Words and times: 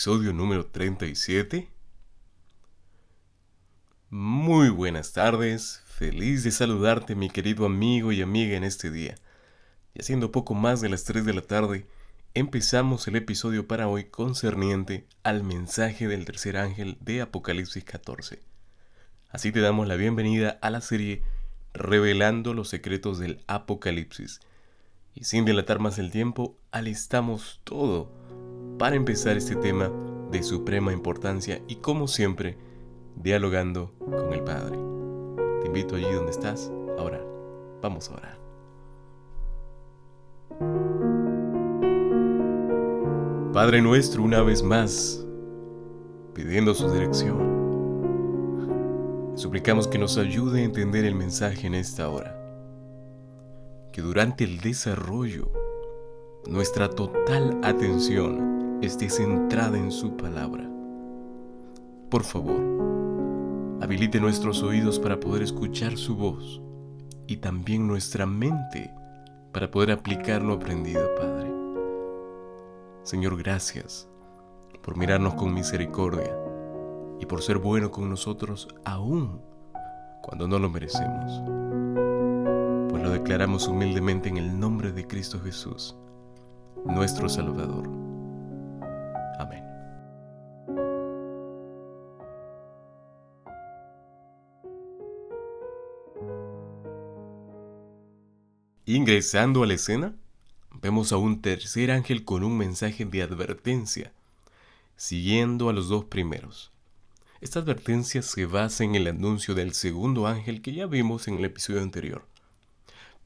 episodio 0.00 0.32
número 0.32 0.64
37. 0.64 1.68
Muy 4.08 4.70
buenas 4.70 5.12
tardes, 5.12 5.82
feliz 5.84 6.42
de 6.42 6.52
saludarte 6.52 7.14
mi 7.14 7.28
querido 7.28 7.66
amigo 7.66 8.10
y 8.10 8.22
amiga 8.22 8.56
en 8.56 8.64
este 8.64 8.90
día. 8.90 9.16
Y 9.92 10.00
haciendo 10.00 10.32
poco 10.32 10.54
más 10.54 10.80
de 10.80 10.88
las 10.88 11.04
3 11.04 11.26
de 11.26 11.34
la 11.34 11.42
tarde, 11.42 11.86
empezamos 12.32 13.06
el 13.08 13.16
episodio 13.16 13.68
para 13.68 13.88
hoy 13.88 14.04
concerniente 14.04 15.06
al 15.22 15.44
mensaje 15.44 16.08
del 16.08 16.24
tercer 16.24 16.56
ángel 16.56 16.96
de 17.02 17.20
Apocalipsis 17.20 17.84
14. 17.84 18.40
Así 19.28 19.52
te 19.52 19.60
damos 19.60 19.86
la 19.86 19.96
bienvenida 19.96 20.58
a 20.62 20.70
la 20.70 20.80
serie 20.80 21.22
Revelando 21.74 22.54
los 22.54 22.70
secretos 22.70 23.18
del 23.18 23.44
Apocalipsis. 23.48 24.40
Y 25.14 25.24
sin 25.24 25.44
dilatar 25.44 25.78
más 25.78 25.98
el 25.98 26.10
tiempo, 26.10 26.56
alistamos 26.70 27.60
todo 27.64 28.19
para 28.80 28.96
empezar 28.96 29.36
este 29.36 29.54
tema 29.56 29.92
de 30.30 30.42
suprema 30.42 30.90
importancia 30.90 31.60
y 31.68 31.76
como 31.76 32.08
siempre, 32.08 32.56
dialogando 33.14 33.92
con 33.98 34.32
el 34.32 34.42
Padre. 34.42 34.78
Te 35.60 35.66
invito 35.66 35.96
allí 35.96 36.10
donde 36.10 36.30
estás 36.30 36.72
a 36.96 37.02
orar. 37.02 37.22
Vamos 37.82 38.08
a 38.08 38.14
orar. 38.14 38.40
Padre 43.52 43.82
nuestro, 43.82 44.22
una 44.22 44.40
vez 44.40 44.62
más, 44.62 45.26
pidiendo 46.32 46.72
su 46.72 46.90
dirección, 46.90 47.36
suplicamos 49.34 49.88
que 49.88 49.98
nos 49.98 50.16
ayude 50.16 50.62
a 50.62 50.64
entender 50.64 51.04
el 51.04 51.16
mensaje 51.16 51.66
en 51.66 51.74
esta 51.74 52.08
hora. 52.08 52.34
Que 53.92 54.00
durante 54.00 54.44
el 54.44 54.60
desarrollo, 54.60 55.52
nuestra 56.46 56.88
total 56.88 57.60
atención 57.62 58.49
esté 58.82 59.10
centrada 59.10 59.76
en 59.76 59.92
su 59.92 60.16
palabra. 60.16 60.68
Por 62.08 62.24
favor, 62.24 62.60
habilite 63.80 64.20
nuestros 64.20 64.62
oídos 64.62 64.98
para 64.98 65.20
poder 65.20 65.42
escuchar 65.42 65.96
su 65.96 66.16
voz 66.16 66.62
y 67.26 67.36
también 67.36 67.86
nuestra 67.86 68.26
mente 68.26 68.90
para 69.52 69.70
poder 69.70 69.92
aplicar 69.92 70.42
lo 70.42 70.54
aprendido, 70.54 71.02
Padre. 71.16 71.52
Señor, 73.02 73.36
gracias 73.36 74.08
por 74.82 74.96
mirarnos 74.96 75.34
con 75.34 75.52
misericordia 75.52 76.34
y 77.20 77.26
por 77.26 77.42
ser 77.42 77.58
bueno 77.58 77.90
con 77.90 78.08
nosotros 78.08 78.68
aún 78.84 79.42
cuando 80.22 80.48
no 80.48 80.58
lo 80.58 80.70
merecemos. 80.70 81.42
Pues 82.90 83.02
lo 83.02 83.10
declaramos 83.10 83.68
humildemente 83.68 84.30
en 84.30 84.38
el 84.38 84.58
nombre 84.58 84.92
de 84.92 85.06
Cristo 85.06 85.38
Jesús, 85.40 85.96
nuestro 86.84 87.28
Salvador. 87.28 87.99
Ingresando 98.92 99.62
a 99.62 99.68
la 99.68 99.74
escena, 99.74 100.16
vemos 100.82 101.12
a 101.12 101.16
un 101.16 101.42
tercer 101.42 101.92
ángel 101.92 102.24
con 102.24 102.42
un 102.42 102.58
mensaje 102.58 103.04
de 103.04 103.22
advertencia, 103.22 104.12
siguiendo 104.96 105.68
a 105.68 105.72
los 105.72 105.88
dos 105.88 106.06
primeros. 106.06 106.72
Esta 107.40 107.60
advertencia 107.60 108.20
se 108.20 108.46
basa 108.46 108.82
en 108.82 108.96
el 108.96 109.06
anuncio 109.06 109.54
del 109.54 109.74
segundo 109.74 110.26
ángel 110.26 110.60
que 110.60 110.72
ya 110.72 110.86
vimos 110.86 111.28
en 111.28 111.38
el 111.38 111.44
episodio 111.44 111.82
anterior. 111.82 112.26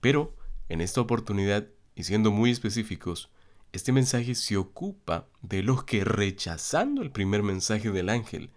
Pero, 0.02 0.34
en 0.68 0.82
esta 0.82 1.00
oportunidad, 1.00 1.66
y 1.94 2.04
siendo 2.04 2.30
muy 2.30 2.50
específicos, 2.50 3.30
este 3.72 3.90
mensaje 3.90 4.34
se 4.34 4.58
ocupa 4.58 5.28
de 5.40 5.62
los 5.62 5.84
que 5.84 6.04
rechazando 6.04 7.00
el 7.00 7.10
primer 7.10 7.42
mensaje 7.42 7.90
del 7.90 8.10
ángel 8.10 8.50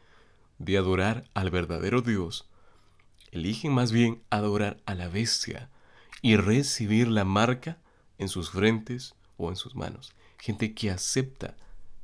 de 0.59 0.77
adorar 0.77 1.23
al 1.33 1.51
verdadero 1.51 2.01
Dios, 2.01 2.49
eligen 3.31 3.71
más 3.71 3.93
bien 3.93 4.21
adorar 4.29 4.81
a 4.85 4.93
la 4.93 5.07
bestia 5.07 5.69
y 6.21 6.35
recibir 6.37 7.07
la 7.07 7.25
marca 7.25 7.77
en 8.17 8.29
sus 8.29 8.51
frentes 8.51 9.15
o 9.37 9.49
en 9.49 9.55
sus 9.55 9.75
manos. 9.75 10.13
Gente 10.37 10.73
que 10.73 10.91
acepta 10.91 11.55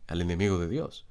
al 0.08 0.22
enemigo 0.22 0.60
de 0.60 0.70
Dios. 0.70 1.06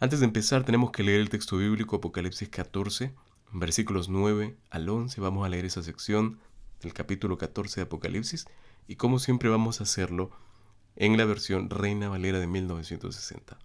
Antes 0.00 0.20
de 0.20 0.26
empezar 0.26 0.64
tenemos 0.64 0.90
que 0.90 1.02
leer 1.02 1.20
el 1.20 1.30
texto 1.30 1.56
bíblico 1.56 1.96
Apocalipsis 1.96 2.48
14, 2.48 3.14
versículos 3.52 4.08
9 4.08 4.56
al 4.70 4.88
11. 4.88 5.20
Vamos 5.20 5.46
a 5.46 5.48
leer 5.48 5.64
esa 5.64 5.82
sección 5.82 6.40
del 6.80 6.92
capítulo 6.92 7.38
14 7.38 7.80
de 7.80 7.84
Apocalipsis 7.84 8.46
y 8.88 8.96
como 8.96 9.18
siempre 9.18 9.48
vamos 9.48 9.80
a 9.80 9.84
hacerlo 9.84 10.32
en 10.96 11.16
la 11.16 11.24
versión 11.24 11.70
Reina 11.70 12.08
Valera 12.08 12.40
de 12.40 12.46
1960. 12.46 13.58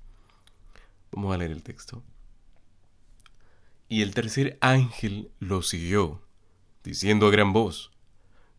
Vamos 1.12 1.34
a 1.34 1.38
leer 1.38 1.52
el 1.52 1.64
texto. 1.64 2.04
Y 3.90 4.02
el 4.02 4.14
tercer 4.14 4.58
ángel 4.62 5.32
lo 5.40 5.62
siguió, 5.62 6.22
diciendo 6.84 7.28
a 7.28 7.32
gran 7.32 7.54
voz, 7.54 7.92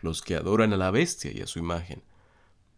los 0.00 0.22
que 0.22 0.36
adoran 0.36 0.72
a 0.72 0.76
la 0.76 0.90
bestia 0.90 1.32
y 1.32 1.40
a 1.40 1.46
su 1.46 1.58
imagen, 1.58 2.02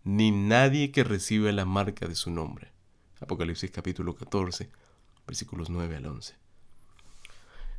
ni 0.04 0.30
nadie 0.30 0.92
que 0.92 1.04
recibe 1.04 1.52
la 1.52 1.64
marca 1.64 2.06
de 2.06 2.14
su 2.14 2.30
nombre. 2.30 2.72
Apocalipsis 3.20 3.70
capítulo 3.70 4.14
14, 4.14 4.70
versículos 5.26 5.68
9 5.68 5.96
al 5.96 6.06
11. 6.06 6.34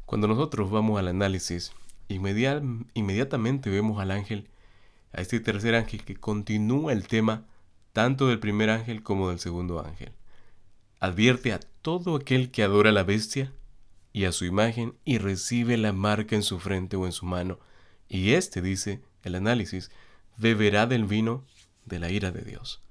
Cuando 0.06 0.28
nosotros 0.28 0.70
vamos 0.70 1.00
al 1.00 1.08
análisis, 1.08 1.72
inmediatamente 2.08 3.70
vemos 3.70 4.00
al 4.00 4.12
ángel, 4.12 4.50
a 5.14 5.22
este 5.22 5.40
tercer 5.40 5.76
ángel 5.76 6.04
que 6.04 6.16
continúa 6.16 6.94
el 6.94 7.08
tema 7.08 7.46
tanto 7.94 8.28
del 8.28 8.40
primer 8.40 8.70
ángel 8.70 9.04
como 9.04 9.30
del 9.30 9.40
segundo 9.40 9.84
ángel. 9.84 10.12
Advierte 11.00 11.54
a 11.54 11.60
todo 11.60 12.16
aquel 12.16 12.52
que 12.52 12.64
adora 12.64 12.92
a 12.92 12.94
la 12.94 13.04
bestia 13.04 13.54
y 14.14 14.26
a 14.26 14.32
su 14.32 14.46
imagen 14.46 14.96
y 15.04 15.18
recibe 15.18 15.78
la 15.78 15.94
marca 15.94 16.36
en 16.36 16.44
su 16.44 16.60
frente 16.60 16.96
o 16.96 17.06
en 17.06 17.12
su 17.12 17.26
mano. 17.26 17.60
Y 18.08 18.34
este, 18.34 18.62
dice 18.62 19.02
el 19.24 19.36
análisis, 19.36 19.92
beberá 20.38 20.88
del 20.88 21.06
vino 21.06 21.46
de 21.86 22.00
la 22.00 22.10
ira 22.10 22.32
de 22.32 22.42
Dios. 22.42 22.82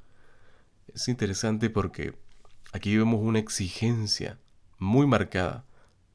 Es 0.94 1.08
interesante 1.08 1.70
porque 1.70 2.14
aquí 2.72 2.96
vemos 2.96 3.20
una 3.22 3.38
exigencia 3.38 4.38
muy 4.78 5.06
marcada 5.06 5.64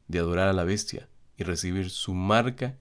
de 0.07 0.19
adorar 0.19 0.48
a 0.48 0.54
la 0.54 0.63
bestia 0.63 1.07
y 1.38 1.44
recibir 1.44 1.89
su 1.89 2.13
marca, 2.13 2.78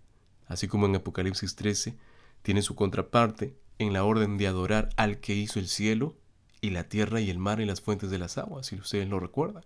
así 0.46 0.68
como 0.68 0.86
en 0.86 0.96
Apocalipsis 0.96 1.56
13 1.56 1.96
tiene 2.42 2.62
su 2.62 2.74
contraparte 2.74 3.56
en 3.78 3.92
la 3.92 4.04
orden 4.04 4.38
de 4.38 4.46
adorar 4.46 4.90
al 4.96 5.18
que 5.18 5.34
hizo 5.34 5.58
el 5.58 5.68
cielo 5.68 6.16
y 6.60 6.70
la 6.70 6.88
tierra 6.88 7.20
y 7.20 7.30
el 7.30 7.38
mar 7.38 7.60
y 7.60 7.66
las 7.66 7.80
fuentes 7.80 8.10
de 8.10 8.18
las 8.18 8.38
aguas, 8.38 8.66
si 8.66 8.76
ustedes 8.76 9.08
lo 9.08 9.20
recuerdan. 9.20 9.64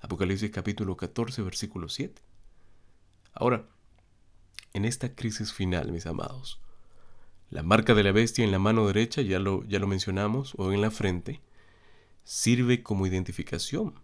Apocalipsis 0.00 0.50
capítulo 0.50 0.96
14, 0.96 1.42
versículo 1.42 1.88
7. 1.88 2.22
Ahora, 3.32 3.66
en 4.72 4.84
esta 4.84 5.14
crisis 5.14 5.52
final, 5.52 5.92
mis 5.92 6.06
amados, 6.06 6.60
la 7.50 7.62
marca 7.62 7.94
de 7.94 8.02
la 8.02 8.12
bestia 8.12 8.44
en 8.44 8.52
la 8.52 8.58
mano 8.58 8.86
derecha, 8.86 9.22
ya 9.22 9.38
lo, 9.38 9.64
ya 9.64 9.78
lo 9.78 9.86
mencionamos, 9.86 10.54
o 10.56 10.72
en 10.72 10.80
la 10.80 10.90
frente, 10.90 11.40
sirve 12.24 12.82
como 12.82 13.06
identificación 13.06 13.94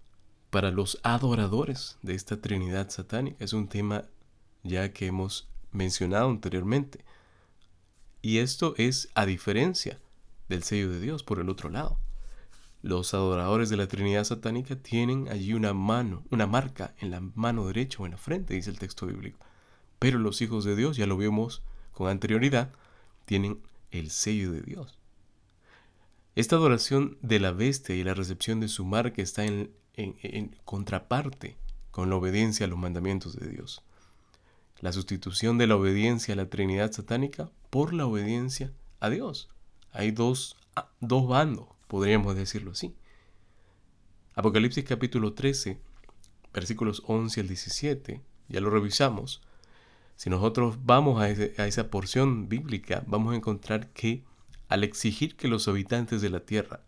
para 0.50 0.70
los 0.70 0.98
adoradores 1.02 1.98
de 2.02 2.14
esta 2.14 2.40
Trinidad 2.40 2.88
satánica. 2.88 3.36
Es 3.44 3.52
un 3.52 3.68
tema 3.68 4.04
ya 4.62 4.92
que 4.92 5.06
hemos 5.06 5.48
mencionado 5.72 6.30
anteriormente. 6.30 7.04
Y 8.22 8.38
esto 8.38 8.74
es 8.78 9.10
a 9.14 9.26
diferencia 9.26 10.00
del 10.48 10.62
sello 10.62 10.90
de 10.90 11.00
Dios 11.00 11.22
por 11.22 11.40
el 11.40 11.50
otro 11.50 11.68
lado. 11.68 11.98
Los 12.80 13.14
adoradores 13.14 13.68
de 13.68 13.76
la 13.76 13.88
Trinidad 13.88 14.24
satánica 14.24 14.76
tienen 14.76 15.28
allí 15.28 15.52
una 15.52 15.74
mano, 15.74 16.22
una 16.30 16.46
marca 16.46 16.94
en 16.98 17.10
la 17.10 17.20
mano 17.20 17.66
derecha 17.66 18.02
o 18.02 18.06
en 18.06 18.12
la 18.12 18.18
frente, 18.18 18.54
dice 18.54 18.70
el 18.70 18.78
texto 18.78 19.06
bíblico. 19.06 19.38
Pero 19.98 20.18
los 20.18 20.40
hijos 20.40 20.64
de 20.64 20.76
Dios, 20.76 20.96
ya 20.96 21.06
lo 21.06 21.16
vimos 21.16 21.62
con 21.92 22.08
anterioridad, 22.08 22.72
tienen 23.24 23.60
el 23.90 24.10
sello 24.10 24.52
de 24.52 24.62
Dios. 24.62 24.98
Esta 26.34 26.56
adoración 26.56 27.16
de 27.22 27.40
la 27.40 27.52
bestia 27.52 27.94
y 27.94 28.02
la 28.04 28.14
recepción 28.14 28.60
de 28.60 28.68
su 28.68 28.84
marca 28.84 29.22
está 29.22 29.44
en, 29.44 29.70
contraparte 30.64 31.56
con 31.90 32.10
la 32.10 32.16
obediencia 32.16 32.66
a 32.66 32.68
los 32.68 32.78
mandamientos 32.78 33.36
de 33.36 33.48
Dios 33.48 33.82
la 34.80 34.92
sustitución 34.92 35.56
de 35.56 35.66
la 35.66 35.76
obediencia 35.76 36.34
a 36.34 36.36
la 36.36 36.50
Trinidad 36.50 36.92
satánica 36.92 37.50
por 37.70 37.94
la 37.94 38.04
obediencia 38.04 38.70
a 39.00 39.08
Dios. 39.08 39.48
Hay 39.92 40.10
dos, 40.10 40.58
dos 41.00 41.26
bandos, 41.26 41.68
podríamos 41.88 42.36
decirlo 42.36 42.72
así. 42.72 42.94
Apocalipsis 44.34 44.84
capítulo 44.84 45.32
13 45.32 45.78
versículos 46.52 47.02
11 47.06 47.40
al 47.40 47.48
17, 47.48 48.20
ya 48.48 48.60
lo 48.60 48.68
revisamos, 48.68 49.40
si 50.16 50.30
nosotros 50.30 50.78
vamos 50.84 51.20
a, 51.20 51.28
esa 51.28 51.90
porción 51.90 52.48
bíblica, 52.48 53.04
vamos 53.06 53.32
a 53.32 53.36
encontrar 53.36 53.88
que 53.88 54.24
al 54.68 54.84
exigir 54.84 55.36
que 55.36 55.48
los 55.48 55.68
habitantes 55.68 56.22
de 56.22 56.30
la 56.30 56.40
tierra 56.40 56.80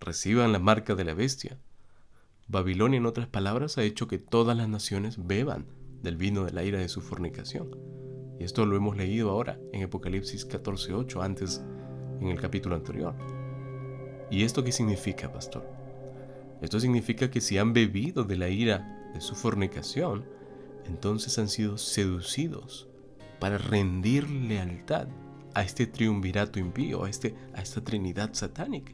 reciban 0.00 0.52
la 0.52 0.58
marca 0.58 0.94
de 0.94 1.04
la 1.04 1.14
bestia, 1.14 1.58
Babilonia, 2.48 2.98
en 2.98 3.06
otras 3.06 3.28
palabras, 3.28 3.78
ha 3.78 3.82
hecho 3.82 4.08
que 4.08 4.18
todas 4.18 4.56
las 4.56 4.68
naciones 4.68 5.26
beban 5.26 5.66
del 6.02 6.16
vino 6.16 6.44
de 6.44 6.52
la 6.52 6.64
ira 6.64 6.78
de 6.78 6.88
su 6.88 7.00
fornicación. 7.00 7.70
Y 8.38 8.44
esto 8.44 8.66
lo 8.66 8.76
hemos 8.76 8.96
leído 8.96 9.30
ahora 9.30 9.58
en 9.72 9.84
Apocalipsis 9.84 10.48
14.8, 10.48 11.22
antes 11.22 11.62
en 12.20 12.28
el 12.28 12.40
capítulo 12.40 12.74
anterior. 12.74 13.14
¿Y 14.30 14.44
esto 14.44 14.64
qué 14.64 14.72
significa, 14.72 15.32
pastor? 15.32 15.64
Esto 16.60 16.80
significa 16.80 17.30
que 17.30 17.40
si 17.40 17.58
han 17.58 17.72
bebido 17.72 18.24
de 18.24 18.36
la 18.36 18.48
ira 18.48 19.10
de 19.14 19.20
su 19.20 19.34
fornicación, 19.34 20.24
entonces 20.86 21.38
han 21.38 21.48
sido 21.48 21.78
seducidos 21.78 22.88
para 23.40 23.58
rendir 23.58 24.28
lealtad 24.30 25.08
a 25.54 25.62
este 25.62 25.86
triunvirato 25.86 26.58
impío, 26.58 27.04
a, 27.04 27.10
este, 27.10 27.34
a 27.54 27.62
esta 27.62 27.82
trinidad 27.82 28.34
satánica. 28.34 28.92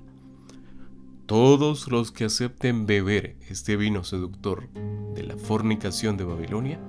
Todos 1.26 1.88
los 1.88 2.10
que 2.10 2.24
acepten 2.24 2.86
beber 2.86 3.36
este 3.48 3.76
vino 3.76 4.02
seductor 4.02 4.70
de 5.14 5.22
la 5.24 5.36
fornicación 5.36 6.16
de 6.16 6.24
Babilonia 6.24 6.80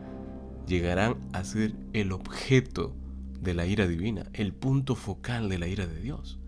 llegarán 0.66 1.18
a 1.34 1.44
ser 1.44 1.76
el 1.94 2.14
objeto 2.14 2.96
de 3.42 3.54
la 3.54 3.66
ira 3.66 3.88
divina, 3.88 4.28
el 4.34 4.54
punto 4.54 4.96
focal 4.96 5.50
de 5.50 5.60
la 5.60 5.68
ira 5.68 5.88
de 5.88 6.00
Dios. 6.00 6.40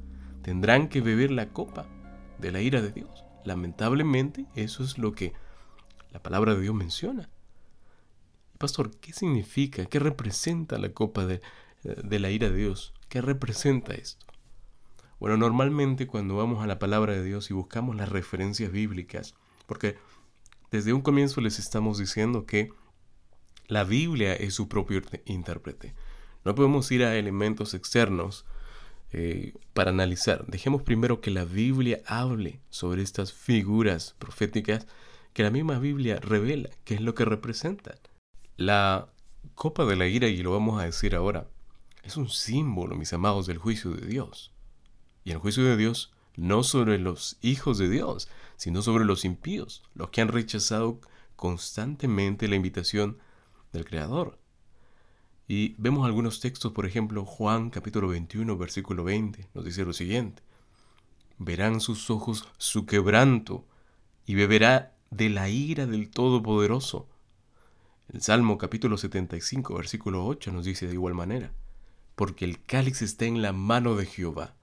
Tendrán 0.41 0.87
que 0.87 1.01
beber 1.01 1.31
la 1.31 1.49
copa 1.49 1.87
de 2.39 2.51
la 2.51 2.61
ira 2.61 2.81
de 2.81 2.91
Dios. 2.91 3.25
Lamentablemente, 3.43 4.45
eso 4.55 4.83
es 4.83 4.97
lo 4.97 5.13
que 5.13 5.33
la 6.11 6.21
palabra 6.21 6.55
de 6.55 6.61
Dios 6.61 6.75
menciona. 6.75 7.29
Pastor, 8.61 8.91
¿qué 8.91 9.11
significa? 9.11 9.87
¿Qué 9.87 9.97
representa 9.97 10.77
la 10.77 10.93
copa 10.93 11.25
de, 11.25 11.41
la 12.19 12.29
ira 12.29 12.51
de 12.51 12.57
Dios? 12.57 12.93
¿Qué 13.09 13.19
representa 13.19 13.95
esto? 13.95 14.27
Bueno, 15.19 15.35
normalmente 15.35 16.05
cuando 16.05 16.35
vamos 16.35 16.63
a 16.63 16.67
la 16.67 16.77
palabra 16.77 17.13
de 17.13 17.23
Dios 17.23 17.49
y 17.49 17.55
buscamos 17.55 17.95
las 17.95 18.09
referencias 18.09 18.71
bíblicas, 18.71 19.33
porque 19.65 19.97
desde 20.69 20.93
un 20.93 21.01
comienzo 21.01 21.41
les 21.41 21.57
estamos 21.57 21.97
diciendo 21.97 22.45
que 22.45 22.69
la 23.65 23.83
Biblia 23.83 24.35
es 24.35 24.53
su 24.53 24.69
propio 24.69 25.01
intérprete. 25.25 25.95
No 26.45 26.53
podemos 26.53 26.91
ir 26.91 27.03
a 27.03 27.15
elementos 27.15 27.73
externos 27.73 28.45
eh, 29.11 29.55
para 29.73 29.89
analizar. 29.89 30.45
Dejemos 30.45 30.83
primero 30.83 31.19
que 31.19 31.31
la 31.31 31.45
Biblia 31.45 32.03
hable 32.05 32.59
sobre 32.69 33.01
estas 33.01 33.33
figuras 33.33 34.15
proféticas 34.19 34.85
que 35.33 35.41
la 35.41 35.49
misma 35.49 35.79
Biblia 35.79 36.19
revela, 36.19 36.69
qué 36.83 36.93
es 36.93 37.01
lo 37.01 37.15
que 37.15 37.25
representan. 37.25 37.95
La 38.57 39.09
copa 39.55 39.85
de 39.85 39.95
la 39.95 40.07
ira, 40.07 40.27
y 40.27 40.41
lo 40.43 40.51
vamos 40.51 40.81
a 40.81 40.85
decir 40.85 41.15
ahora, 41.15 41.47
es 42.03 42.17
un 42.17 42.29
símbolo, 42.29 42.95
mis 42.95 43.13
amados, 43.13 43.47
del 43.47 43.57
juicio 43.57 43.91
de 43.91 44.05
Dios. 44.07 44.51
Y 45.23 45.31
el 45.31 45.37
juicio 45.37 45.63
de 45.63 45.77
Dios 45.77 46.11
no 46.35 46.63
sobre 46.63 46.97
los 46.97 47.37
hijos 47.41 47.77
de 47.77 47.89
Dios, 47.89 48.27
sino 48.55 48.81
sobre 48.81 49.05
los 49.05 49.25
impíos, 49.25 49.83
los 49.93 50.09
que 50.09 50.21
han 50.21 50.29
rechazado 50.29 50.99
constantemente 51.35 52.47
la 52.47 52.55
invitación 52.55 53.17
del 53.73 53.85
Creador. 53.85 54.39
Y 55.47 55.75
vemos 55.77 56.05
algunos 56.05 56.39
textos, 56.39 56.71
por 56.71 56.85
ejemplo, 56.85 57.25
Juan 57.25 57.69
capítulo 57.69 58.07
21, 58.07 58.57
versículo 58.57 59.03
20, 59.03 59.49
nos 59.53 59.65
dice 59.65 59.83
lo 59.83 59.93
siguiente. 59.93 60.43
Verán 61.37 61.81
sus 61.81 62.09
ojos 62.09 62.47
su 62.57 62.85
quebranto 62.85 63.65
y 64.25 64.35
beberá 64.35 64.95
de 65.09 65.29
la 65.29 65.49
ira 65.49 65.87
del 65.87 66.09
Todopoderoso. 66.09 67.09
El 68.13 68.21
Salmo 68.21 68.57
capítulo 68.57 68.97
75, 68.97 69.73
versículo 69.73 70.25
8 70.25 70.51
nos 70.51 70.65
dice 70.65 70.85
de 70.85 70.95
igual 70.95 71.13
manera, 71.13 71.53
porque 72.15 72.43
el 72.43 72.61
cáliz 72.61 73.01
está 73.01 73.23
en 73.23 73.41
la 73.41 73.53
mano 73.53 73.95
de 73.95 74.05
Jehová 74.05 74.53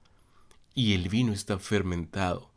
y 0.75 0.93
el 0.93 1.09
vino 1.09 1.33
está 1.33 1.57
fermentado, 1.57 2.51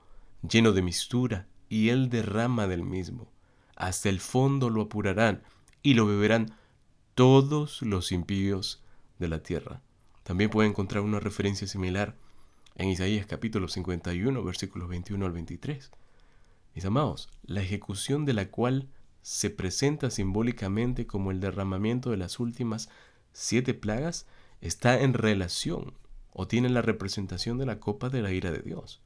lleno 0.47 0.73
de 0.73 0.83
mistura, 0.83 1.49
y 1.71 1.89
él 1.89 2.11
derrama 2.11 2.67
del 2.67 2.83
mismo. 2.83 3.33
Hasta 3.75 4.11
el 4.11 4.21
fondo 4.21 4.69
lo 4.69 4.83
apurarán, 4.83 5.43
y 5.83 5.95
lo 5.95 6.05
beberán 6.05 6.55
todos 7.15 7.81
los 7.81 8.13
impíos 8.13 8.85
de 9.19 9.29
la 9.29 9.43
tierra. 9.43 9.81
También 10.25 10.51
puede 10.51 10.69
encontrar 10.69 11.03
una 11.03 11.21
referencia 11.21 11.67
similar 11.67 12.19
en 12.75 12.91
Isaías 12.91 13.25
capítulo 13.25 13.67
51, 13.67 14.45
versículos 14.45 14.91
21 14.91 15.25
al 15.25 15.33
23. 15.33 15.91
Mis 16.75 16.85
amados, 16.85 17.31
la 17.45 17.63
ejecución 17.63 18.27
de 18.27 18.35
la 18.35 18.51
cual 18.51 18.91
se 19.23 19.51
presenta 19.51 20.11
simbólicamente 20.11 21.07
como 21.07 21.31
el 21.31 21.41
derramamiento 21.41 22.11
de 22.11 22.17
las 22.17 22.41
últimas 22.41 22.89
siete 23.33 23.73
plagas 23.73 24.27
está 24.61 25.01
en 25.01 25.15
relación 25.15 25.95
o 26.33 26.49
tienen 26.49 26.75
la 26.75 26.83
representación 26.83 27.57
de 27.57 27.67
la 27.67 27.79
copa 27.79 28.09
de 28.09 28.21
la 28.21 28.33
ira 28.33 28.51
de 28.51 28.59
Dios. 28.59 29.01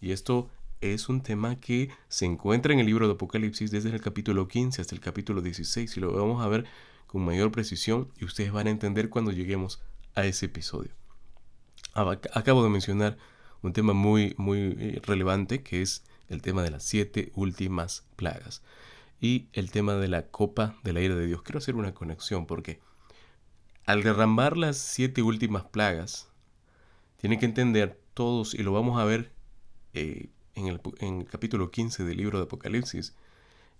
Y 0.00 0.12
esto 0.12 0.48
es 0.80 1.08
un 1.08 1.22
tema 1.22 1.60
que 1.60 1.90
se 2.08 2.24
encuentra 2.24 2.72
en 2.72 2.78
el 2.78 2.86
libro 2.86 3.06
de 3.06 3.14
Apocalipsis 3.14 3.70
desde 3.70 3.90
el 3.90 4.00
capítulo 4.00 4.48
15 4.48 4.80
hasta 4.80 4.94
el 4.94 5.00
capítulo 5.00 5.42
16 5.42 5.96
y 5.96 6.00
lo 6.00 6.12
vamos 6.12 6.42
a 6.42 6.48
ver 6.48 6.64
con 7.06 7.24
mayor 7.24 7.50
precisión 7.50 8.10
y 8.18 8.24
ustedes 8.24 8.52
van 8.52 8.68
a 8.68 8.70
entender 8.70 9.10
cuando 9.10 9.32
lleguemos 9.32 9.82
a 10.14 10.24
ese 10.24 10.46
episodio. 10.46 10.92
Acabo 11.92 12.62
de 12.62 12.70
mencionar 12.70 13.18
un 13.62 13.72
tema 13.72 13.92
muy, 13.92 14.34
muy 14.38 14.76
eh, 14.78 15.00
relevante 15.02 15.62
que 15.62 15.82
es 15.82 16.04
el 16.28 16.40
tema 16.40 16.62
de 16.62 16.70
las 16.70 16.84
siete 16.84 17.32
últimas 17.34 18.04
plagas 18.14 18.62
y 19.20 19.48
el 19.52 19.70
tema 19.70 19.94
de 19.94 20.08
la 20.08 20.28
copa 20.28 20.76
de 20.82 20.92
la 20.92 21.00
ira 21.00 21.14
de 21.14 21.26
Dios. 21.26 21.42
Quiero 21.42 21.58
hacer 21.58 21.76
una 21.76 21.94
conexión 21.94 22.46
porque 22.46 22.80
al 23.84 24.02
derramar 24.02 24.56
las 24.56 24.78
siete 24.78 25.22
últimas 25.22 25.64
plagas, 25.64 26.28
tienen 27.16 27.38
que 27.38 27.46
entender 27.46 28.00
todos, 28.14 28.54
y 28.54 28.62
lo 28.62 28.72
vamos 28.72 29.00
a 29.00 29.04
ver 29.04 29.32
eh, 29.94 30.30
en, 30.54 30.68
el, 30.68 31.24
capítulo 31.26 31.70
15 31.70 32.04
del 32.04 32.16
libro 32.16 32.38
de 32.38 32.44
Apocalipsis, 32.44 33.14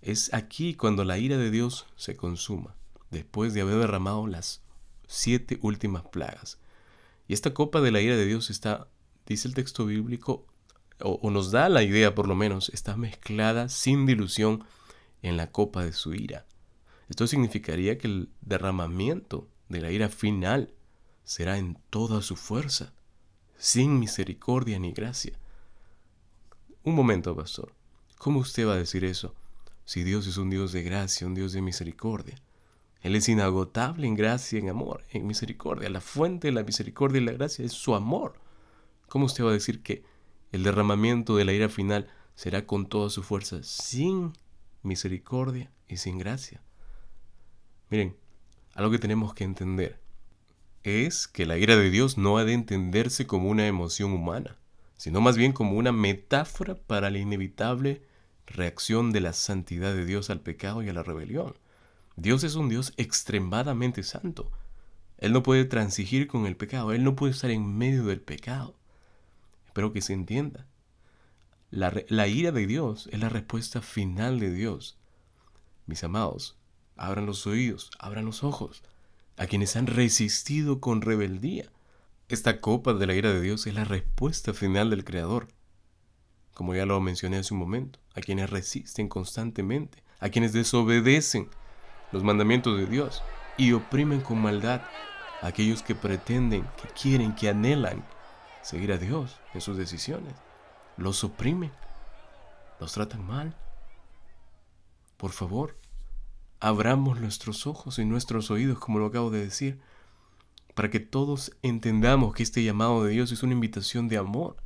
es 0.01 0.33
aquí 0.33 0.73
cuando 0.73 1.05
la 1.05 1.17
ira 1.17 1.37
de 1.37 1.49
Dios 1.49 1.87
se 1.95 2.15
consuma, 2.15 2.75
después 3.09 3.53
de 3.53 3.61
haber 3.61 3.77
derramado 3.77 4.27
las 4.27 4.61
siete 5.07 5.59
últimas 5.61 6.03
plagas. 6.03 6.59
Y 7.27 7.33
esta 7.33 7.53
copa 7.53 7.81
de 7.81 7.91
la 7.91 8.01
ira 8.01 8.17
de 8.17 8.25
Dios 8.25 8.49
está, 8.49 8.87
dice 9.25 9.47
el 9.47 9.53
texto 9.53 9.85
bíblico, 9.85 10.45
o, 10.99 11.19
o, 11.21 11.31
nos 11.31 11.51
da 11.51 11.69
la 11.69 11.83
idea 11.83 12.13
por 12.13 12.27
lo 12.27 12.35
menos, 12.35 12.69
está 12.69 12.95
mezclada 12.95 13.69
sin 13.69 14.05
dilución 14.05 14.65
en 15.21 15.37
la 15.37 15.51
copa 15.51 15.83
de 15.83 15.93
su 15.93 16.13
ira. 16.13 16.45
Esto 17.09 17.27
significaría 17.27 17.97
que 17.97 18.07
el 18.07 18.29
derramamiento 18.41 19.47
de 19.69 19.81
la 19.81 19.91
ira 19.91 20.09
final 20.09 20.73
será 21.23 21.57
en 21.57 21.77
toda 21.89 22.21
su 22.21 22.35
fuerza, 22.35 22.93
sin 23.57 23.99
misericordia 23.99 24.79
ni 24.79 24.91
gracia. 24.91 25.37
Un 26.83 26.95
momento, 26.95 27.35
pastor. 27.35 27.73
¿Cómo 28.17 28.39
usted 28.39 28.67
va 28.67 28.73
a 28.73 28.77
decir 28.77 29.05
eso? 29.05 29.35
Si 29.85 30.03
Dios 30.03 30.27
es 30.27 30.37
un 30.37 30.49
Dios 30.49 30.71
de 30.71 30.83
gracia, 30.83 31.27
un 31.27 31.35
Dios 31.35 31.53
de 31.53 31.61
misericordia. 31.61 32.35
Él 33.01 33.15
es 33.15 33.27
inagotable 33.29 34.07
en 34.07 34.15
gracia, 34.15 34.59
en 34.59 34.69
amor, 34.69 35.03
en 35.09 35.25
misericordia. 35.25 35.89
La 35.89 36.01
fuente 36.01 36.47
de 36.47 36.53
la 36.53 36.63
misericordia 36.63 37.19
y 37.19 37.25
la 37.25 37.31
gracia 37.33 37.65
es 37.65 37.73
su 37.73 37.95
amor. 37.95 38.35
¿Cómo 39.09 39.25
usted 39.25 39.43
va 39.43 39.49
a 39.49 39.53
decir 39.53 39.81
que 39.81 40.03
el 40.51 40.63
derramamiento 40.63 41.35
de 41.35 41.45
la 41.45 41.53
ira 41.53 41.69
final 41.69 42.07
será 42.35 42.65
con 42.65 42.87
toda 42.87 43.09
su 43.09 43.23
fuerza, 43.23 43.63
sin 43.63 44.33
misericordia 44.83 45.71
y 45.87 45.97
sin 45.97 46.17
gracia? 46.17 46.61
Miren, 47.89 48.15
algo 48.73 48.91
que 48.91 48.99
tenemos 48.99 49.33
que 49.33 49.43
entender 49.43 49.99
es 50.83 51.27
que 51.27 51.45
la 51.45 51.57
ira 51.57 51.75
de 51.75 51.89
Dios 51.89 52.17
no 52.17 52.37
ha 52.37 52.45
de 52.45 52.53
entenderse 52.53 53.27
como 53.27 53.49
una 53.49 53.67
emoción 53.67 54.13
humana, 54.13 54.57
sino 54.97 55.21
más 55.21 55.37
bien 55.37 55.51
como 55.51 55.73
una 55.73 55.91
metáfora 55.91 56.75
para 56.75 57.09
la 57.09 57.19
inevitable 57.19 58.03
reacción 58.47 59.11
de 59.11 59.21
la 59.21 59.33
santidad 59.33 59.93
de 59.93 60.05
Dios 60.05 60.29
al 60.29 60.41
pecado 60.41 60.83
y 60.83 60.89
a 60.89 60.93
la 60.93 61.03
rebelión. 61.03 61.57
Dios 62.15 62.43
es 62.43 62.55
un 62.55 62.69
Dios 62.69 62.93
extremadamente 62.97 64.03
santo. 64.03 64.51
Él 65.17 65.33
no 65.33 65.43
puede 65.43 65.65
transigir 65.65 66.27
con 66.27 66.45
el 66.45 66.57
pecado, 66.57 66.91
Él 66.91 67.03
no 67.03 67.15
puede 67.15 67.33
estar 67.33 67.51
en 67.51 67.77
medio 67.77 68.05
del 68.05 68.21
pecado. 68.21 68.75
Espero 69.67 69.93
que 69.93 70.01
se 70.01 70.13
entienda. 70.13 70.67
La, 71.71 72.27
ira 72.27 72.51
de 72.51 72.67
Dios 72.67 73.07
es 73.13 73.19
la 73.21 73.29
respuesta 73.29 73.81
final 73.81 74.41
de 74.41 74.51
Dios. 74.51 74.97
Mis 75.85 76.03
amados, 76.03 76.57
abran 76.97 77.25
los 77.25 77.47
oídos, 77.47 77.91
abran 77.97 78.25
los 78.25 78.43
ojos, 78.43 78.83
a 79.37 79.47
quienes 79.47 79.77
han 79.77 79.87
resistido 79.87 80.81
con 80.81 81.01
rebeldía. 81.01 81.71
Esta 82.27 82.59
copa 82.59 82.93
de 82.93 83.07
la 83.07 83.15
ira 83.15 83.31
de 83.31 83.39
Dios 83.39 83.67
es 83.67 83.73
la 83.73 83.85
respuesta 83.85 84.53
final 84.53 84.89
del 84.89 85.05
Creador, 85.05 85.47
como 86.53 86.75
ya 86.75 86.85
lo 86.85 86.99
mencioné 86.99 87.37
hace 87.37 87.53
un 87.53 87.61
momento, 87.61 87.99
a 88.15 88.19
quienes 88.19 88.49
resisten 88.49 89.07
constantemente, 89.07 90.03
a 90.19 90.27
quienes 90.27 90.51
desobedecen 90.51 91.49
los 92.11 92.21
mandamientos 92.21 92.77
de 92.77 92.85
Dios 92.85 93.23
y 93.55 93.71
oprimen 93.71 94.19
con 94.19 94.41
maldad 94.41 94.81
a 95.41 95.47
aquellos 95.47 95.83
que 95.83 95.95
pretenden, 95.95 96.63
que 96.81 96.89
quieren, 97.01 97.33
que 97.33 97.47
anhelan 97.47 98.05
seguir 98.61 98.91
a 98.91 98.97
Dios 98.97 99.39
en 99.53 99.61
sus 99.61 99.77
decisiones. 99.77 100.33
Los 100.97 101.23
oprimen, 101.23 101.71
los 102.79 102.93
tratan 102.93 103.25
mal, 103.25 103.55
por 105.17 105.31
favor, 105.31 105.77
abramos 106.59 107.19
nuestros 107.19 107.67
ojos 107.67 107.99
y 107.99 108.05
nuestros 108.05 108.49
oídos, 108.49 108.79
como 108.79 108.99
lo 108.99 109.05
acabo 109.05 109.29
de 109.29 109.43
decir, 109.43 109.79
para 110.73 110.89
que 110.89 110.99
todos 110.99 111.55
entendamos 111.61 112.33
que 112.33 112.43
este 112.43 112.63
llamado 112.63 113.03
de 113.03 113.11
Dios 113.11 113.31
es 113.31 113.43
una 113.43 113.53
invitación 113.53 114.07
de 114.07 114.17
amor. 114.17 114.57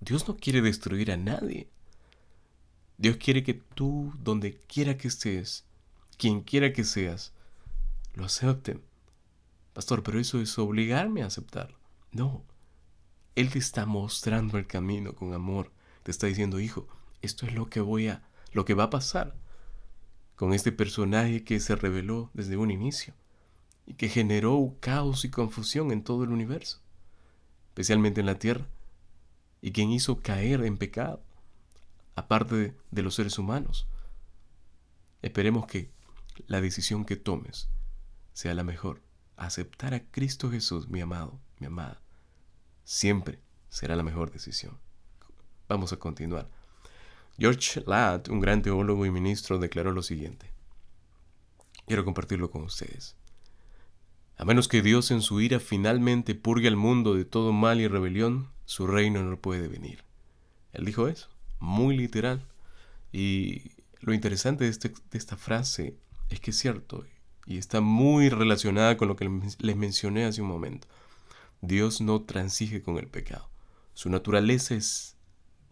Dios 0.00 0.28
no 0.28 0.36
quiere 0.36 0.60
destruir 0.60 1.12
a 1.12 1.16
nadie. 1.16 1.68
Dios 2.98 3.16
quiere 3.16 3.42
que 3.42 3.54
tú, 3.54 4.12
donde 4.18 4.60
quiera 4.66 4.96
que 4.96 5.08
estés, 5.08 5.64
quien 6.18 6.40
quiera 6.42 6.72
que 6.72 6.84
seas, 6.84 7.32
lo 8.14 8.24
acepten. 8.24 8.82
Pastor, 9.74 10.02
pero 10.02 10.18
eso 10.18 10.40
es 10.40 10.58
obligarme 10.58 11.22
a 11.22 11.26
aceptarlo. 11.26 11.78
No. 12.12 12.42
Él 13.36 13.50
te 13.50 13.58
está 13.58 13.86
mostrando 13.86 14.58
el 14.58 14.66
camino 14.66 15.14
con 15.14 15.34
amor. 15.34 15.70
Te 16.02 16.10
está 16.10 16.26
diciendo, 16.26 16.58
hijo, 16.58 16.88
esto 17.20 17.46
es 17.46 17.54
lo 17.54 17.68
que 17.68 17.80
voy 17.80 18.08
a, 18.08 18.22
lo 18.52 18.64
que 18.64 18.74
va 18.74 18.84
a 18.84 18.90
pasar 18.90 19.36
con 20.36 20.52
este 20.52 20.72
personaje 20.72 21.44
que 21.44 21.60
se 21.60 21.76
reveló 21.76 22.30
desde 22.34 22.56
un 22.56 22.70
inicio 22.70 23.14
y 23.86 23.94
que 23.94 24.08
generó 24.08 24.76
caos 24.80 25.24
y 25.24 25.30
confusión 25.30 25.92
en 25.92 26.02
todo 26.02 26.24
el 26.24 26.30
universo, 26.30 26.80
especialmente 27.68 28.20
en 28.20 28.26
la 28.26 28.38
tierra, 28.38 28.66
y 29.60 29.72
quien 29.72 29.90
hizo 29.90 30.22
caer 30.22 30.64
en 30.64 30.78
pecado, 30.78 31.22
aparte 32.14 32.74
de, 32.90 33.02
los 33.02 33.14
seres 33.14 33.38
humanos. 33.38 33.86
Esperemos 35.22 35.66
que 35.66 35.90
la 36.46 36.60
decisión 36.60 37.04
que 37.04 37.16
tomes 37.16 37.68
sea 38.32 38.54
la 38.54 38.64
mejor. 38.64 39.02
Aceptar 39.36 39.92
a 39.92 40.00
Cristo 40.10 40.50
Jesús, 40.50 40.88
mi 40.88 41.00
amado, 41.00 41.38
mi 41.58 41.66
amada, 41.66 42.00
siempre 42.86 43.40
será 43.68 43.96
la 43.96 44.04
mejor 44.04 44.30
decisión. 44.30 44.78
Vamos 45.68 45.92
a 45.92 45.98
continuar. 45.98 46.48
George 47.36 47.82
Ladd, 47.84 48.30
un 48.30 48.40
gran 48.40 48.62
teólogo 48.62 49.04
y 49.04 49.10
ministro, 49.10 49.58
declaró 49.58 49.92
lo 49.92 50.02
siguiente. 50.02 50.50
Quiero 51.86 52.04
compartirlo 52.04 52.50
con 52.50 52.62
ustedes. 52.62 53.16
A 54.38 54.44
menos 54.44 54.68
que 54.68 54.82
Dios 54.82 55.10
en 55.10 55.20
su 55.20 55.40
ira 55.40 55.60
finalmente 55.60 56.34
purgue 56.34 56.68
al 56.68 56.76
mundo 56.76 57.14
de 57.14 57.24
todo 57.24 57.52
mal 57.52 57.80
y 57.80 57.88
rebelión, 57.88 58.50
su 58.64 58.86
reino 58.86 59.22
no 59.22 59.38
puede 59.38 59.68
venir. 59.68 60.04
Él 60.72 60.84
dijo 60.84 61.08
eso, 61.08 61.28
muy 61.58 61.96
literal. 61.96 62.46
Y 63.12 63.72
lo 64.00 64.14
interesante 64.14 64.64
de, 64.64 64.70
este, 64.70 64.88
de 64.88 65.18
esta 65.18 65.36
frase 65.36 65.96
es 66.30 66.40
que 66.40 66.50
es 66.52 66.58
cierto 66.58 67.04
y 67.46 67.58
está 67.58 67.80
muy 67.80 68.28
relacionada 68.28 68.96
con 68.96 69.08
lo 69.08 69.16
que 69.16 69.28
les 69.58 69.76
mencioné 69.76 70.24
hace 70.24 70.42
un 70.42 70.48
momento. 70.48 70.86
Dios 71.66 72.00
no 72.00 72.22
transige 72.22 72.82
con 72.82 72.98
el 72.98 73.08
pecado. 73.08 73.48
Su 73.94 74.08
naturaleza 74.08 74.74
es 74.74 75.16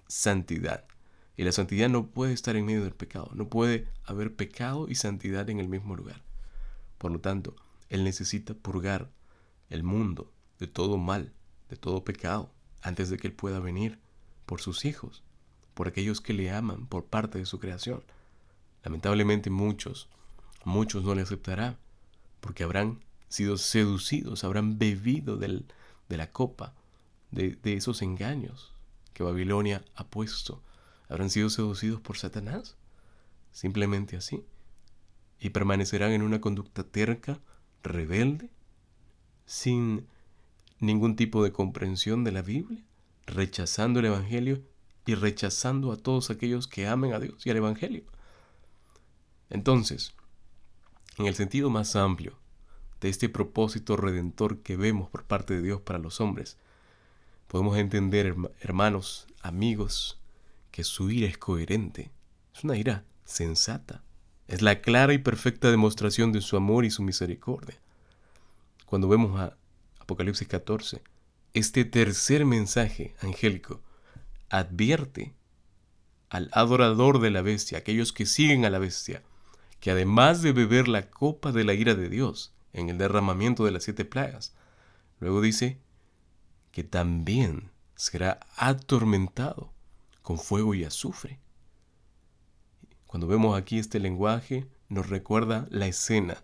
santidad. 0.09 0.85
Y 1.37 1.45
la 1.45 1.53
santidad 1.53 1.89
no 1.89 2.09
puede 2.09 2.33
estar 2.33 2.57
en 2.57 2.65
medio 2.65 2.83
del 2.83 2.95
pecado. 2.95 3.31
No 3.35 3.49
puede 3.49 3.89
haber 4.05 4.35
pecado 4.35 4.89
y 4.89 4.95
santidad 4.95 5.49
en 5.51 5.61
el 5.61 5.69
mismo 5.69 5.97
lugar. 5.97 6.23
Por 6.99 7.11
lo 7.11 7.21
tanto, 7.21 7.57
él 7.89 8.05
necesita 8.05 8.55
purgar 8.55 9.11
el 9.71 9.83
mundo 9.83 10.33
de 10.59 10.67
todo 10.67 10.99
mal, 10.99 11.33
de 11.69 11.77
todo 11.77 12.05
pecado, 12.05 12.51
antes 12.83 13.11
de 13.11 13.19
que 13.19 13.29
Él 13.29 13.33
pueda 13.33 13.61
venir 13.61 13.99
por 14.47 14.61
sus 14.61 14.85
hijos, 14.85 15.23
por 15.75 15.89
aquellos 15.89 16.21
que 16.21 16.35
le 16.35 16.51
aman, 16.51 16.87
por 16.87 17.07
parte 17.07 17.39
de 17.39 17.47
su 17.47 17.59
creación. 17.59 18.03
Lamentablemente 18.83 19.51
muchos, 19.51 20.09
muchos 20.65 21.05
no 21.05 21.15
le 21.15 21.23
aceptarán, 21.23 21.77
porque 22.41 22.63
habrán 22.63 23.01
sido 23.29 23.57
seducidos, 23.57 24.45
habrán 24.45 24.79
bebido 24.79 25.37
del, 25.37 25.67
de 26.09 26.17
la 26.17 26.31
copa, 26.31 26.75
de, 27.31 27.57
de 27.57 27.75
esos 27.75 28.03
engaños 28.03 28.73
que 29.13 29.23
Babilonia 29.23 29.85
ha 29.95 30.05
puesto, 30.05 30.63
habrán 31.09 31.31
sido 31.31 31.51
seducidos 31.51 32.01
por 32.01 32.17
Satanás, 32.17 32.77
simplemente 33.53 34.17
así, 34.17 34.45
y 35.39 35.51
permanecerán 35.51 36.13
en 36.13 36.23
una 36.23 36.41
conducta 36.41 36.85
terca, 36.85 37.39
rebelde, 37.83 38.51
sin 39.47 40.07
ningún 40.81 41.17
tipo 41.17 41.45
de 41.45 41.53
comprensión 41.53 42.25
de 42.25 42.33
la 42.33 42.43
Biblia, 42.43 42.85
rechazando 43.27 44.01
el 44.01 44.07
Evangelio 44.07 44.63
y 45.07 45.15
rechazando 45.15 45.93
a 45.93 45.97
todos 45.97 46.31
aquellos 46.31 46.67
que 46.67 46.87
amen 46.87 47.13
a 47.13 47.21
Dios 47.21 47.47
y 47.47 47.51
al 47.51 47.59
Evangelio. 47.59 48.05
Entonces, 49.51 50.15
en 51.19 51.27
el 51.27 51.35
sentido 51.35 51.71
más 51.71 51.95
amplio 51.95 52.39
de 53.01 53.09
este 53.09 53.29
propósito 53.29 53.97
redentor 53.97 54.61
que 54.61 54.77
vemos 54.77 55.09
por 55.09 55.25
parte 55.25 55.55
de 55.55 55.63
Dios 55.63 55.81
para 55.81 55.99
los 55.99 56.21
hombres, 56.21 56.57
podemos 57.49 57.77
entender, 57.77 58.35
hermanos, 58.61 59.27
amigos, 59.43 60.19
que 60.71 60.85
su 60.85 61.11
ira 61.11 61.29
es 61.29 61.39
coherente, 61.39 62.11
es 62.55 62.65
una 62.65 62.77
ira 62.77 63.05
sensata, 63.25 64.03
es 64.49 64.63
la 64.63 64.81
clara 64.81 65.13
y 65.13 65.19
perfecta 65.19 65.71
demostración 65.71 66.33
de 66.33 66.41
su 66.41 66.57
amor 66.57 66.85
y 66.85 66.91
su 66.91 67.03
misericordia. 67.03 67.79
Cuando 68.87 69.09
vemos 69.09 69.41
a 69.41 69.57
Apocalipsis 70.01 70.49
14, 70.49 71.03
este 71.53 71.85
tercer 71.85 72.45
mensaje 72.45 73.15
angélico 73.21 73.81
advierte 74.49 75.35
al 76.29 76.51
adorador 76.53 77.21
de 77.21 77.31
la 77.31 77.43
bestia, 77.43 77.79
aquellos 77.79 78.13
que 78.13 78.27
siguen 78.27 78.65
a 78.65 78.71
la 78.71 78.79
bestia, 78.79 79.23
que 79.81 79.91
además 79.91 80.43
de 80.43 80.53
beber 80.53 80.89
la 80.89 81.11
copa 81.11 81.53
de 81.53 81.65
la 81.65 81.75
ira 81.75 81.95
de 81.95 82.09
Dios 82.09 82.54
en 82.75 82.91
el 82.91 82.99
derramamiento 82.99 83.65
de 83.65 83.71
las 83.71 83.85
siete 83.85 84.05
plagas, 84.05 84.55
luego 85.21 85.41
dice 85.41 85.81
que 86.73 86.85
también 86.85 87.71
será 87.95 88.41
atormentado 88.57 89.73
con 90.23 90.39
fuego 90.39 90.75
y 90.75 90.85
azufre. 90.85 91.39
Cuando 93.07 93.27
vemos 93.27 93.57
aquí 93.57 93.79
este 93.79 94.01
lenguaje, 94.01 94.67
nos 94.89 95.09
recuerda 95.09 95.67
la 95.71 95.87
escena 95.87 96.43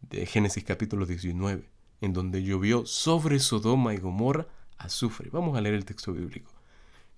de 0.00 0.26
Génesis 0.26 0.64
capítulo 0.64 1.06
19, 1.06 1.68
en 2.00 2.12
donde 2.12 2.42
llovió 2.42 2.86
sobre 2.86 3.40
Sodoma 3.40 3.94
y 3.94 3.98
Gomorra 3.98 4.46
azufre. 4.78 5.30
Vamos 5.30 5.56
a 5.56 5.60
leer 5.60 5.74
el 5.74 5.84
texto 5.84 6.12
bíblico. 6.12 6.52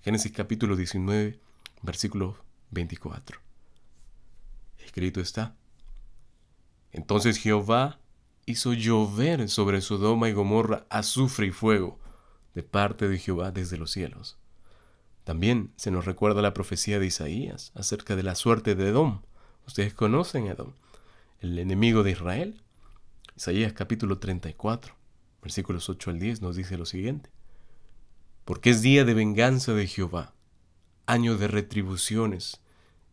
Génesis 0.01 0.33
capítulo 0.33 0.77
19, 0.77 1.39
versículo 1.83 2.39
24. 2.71 3.39
Escrito 4.79 5.21
está. 5.21 5.57
Entonces 6.93 7.39
Jehová 7.39 7.99
hizo 8.47 8.73
llover 8.73 9.49
sobre 9.49 9.81
Sodoma 9.81 10.29
y 10.29 10.33
Gomorra 10.33 10.87
azufre 10.91 11.47
y 11.47 11.51
fuego 11.51 11.99
de 12.55 12.63
parte 12.63 13.09
de 13.09 13.19
Jehová 13.19 13.51
desde 13.51 13.79
los 13.79 13.91
cielos. 13.91 14.39
También 15.25 15.73
se 15.77 15.91
nos 15.91 16.05
recuerda 16.05 16.43
la 16.43 16.55
profecía 16.55 16.99
de 16.99 17.07
Isaías 17.07 17.73
acerca 17.75 18.15
de 18.15 18.23
la 18.23 18.35
suerte 18.35 18.75
de 18.75 18.89
Edom. 18.89 19.23
Ustedes 19.67 19.95
conocen 19.95 20.47
Edom, 20.47 20.73
el 21.41 21.59
enemigo 21.59 22.03
de 22.03 22.11
Israel. 22.11 22.63
Isaías 23.37 23.73
capítulo 23.73 24.19
34, 24.19 24.95
versículos 25.43 25.89
8 25.89 26.11
al 26.11 26.19
10 26.19 26.43
nos 26.43 26.57
dice 26.57 26.77
lo 26.77 26.85
siguiente. 26.85 27.31
Porque 28.45 28.71
es 28.71 28.83
día 28.83 29.05
de 29.05 29.15
venganza 29.15 29.73
de 29.73 29.87
Jehová, 29.87 30.35
año 31.07 31.37
de 31.39 31.49
retribuciones 31.49 32.61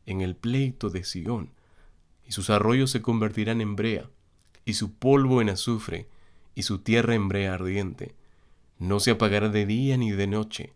en 0.06 0.20
el 0.20 0.36
pleito 0.36 0.90
de 0.90 1.06
Sión, 1.06 1.54
y 2.28 2.34
sus 2.34 2.50
arroyos 2.50 2.92
se 2.92 3.02
convertirán 3.02 3.62
en 3.62 3.78
brea, 3.78 4.10
y 4.66 4.74
su 4.74 4.94
polvo 4.94 5.42
en 5.42 5.50
azufre, 5.50 6.08
y 6.56 6.64
su 6.64 6.80
tierra 6.80 7.16
en 7.16 7.28
brea 7.28 7.54
ardiente. 7.54 8.16
No 8.80 9.00
se 9.00 9.12
apagará 9.12 9.50
de 9.50 9.66
día 9.66 9.98
ni 9.98 10.12
de 10.12 10.28
noche, 10.28 10.74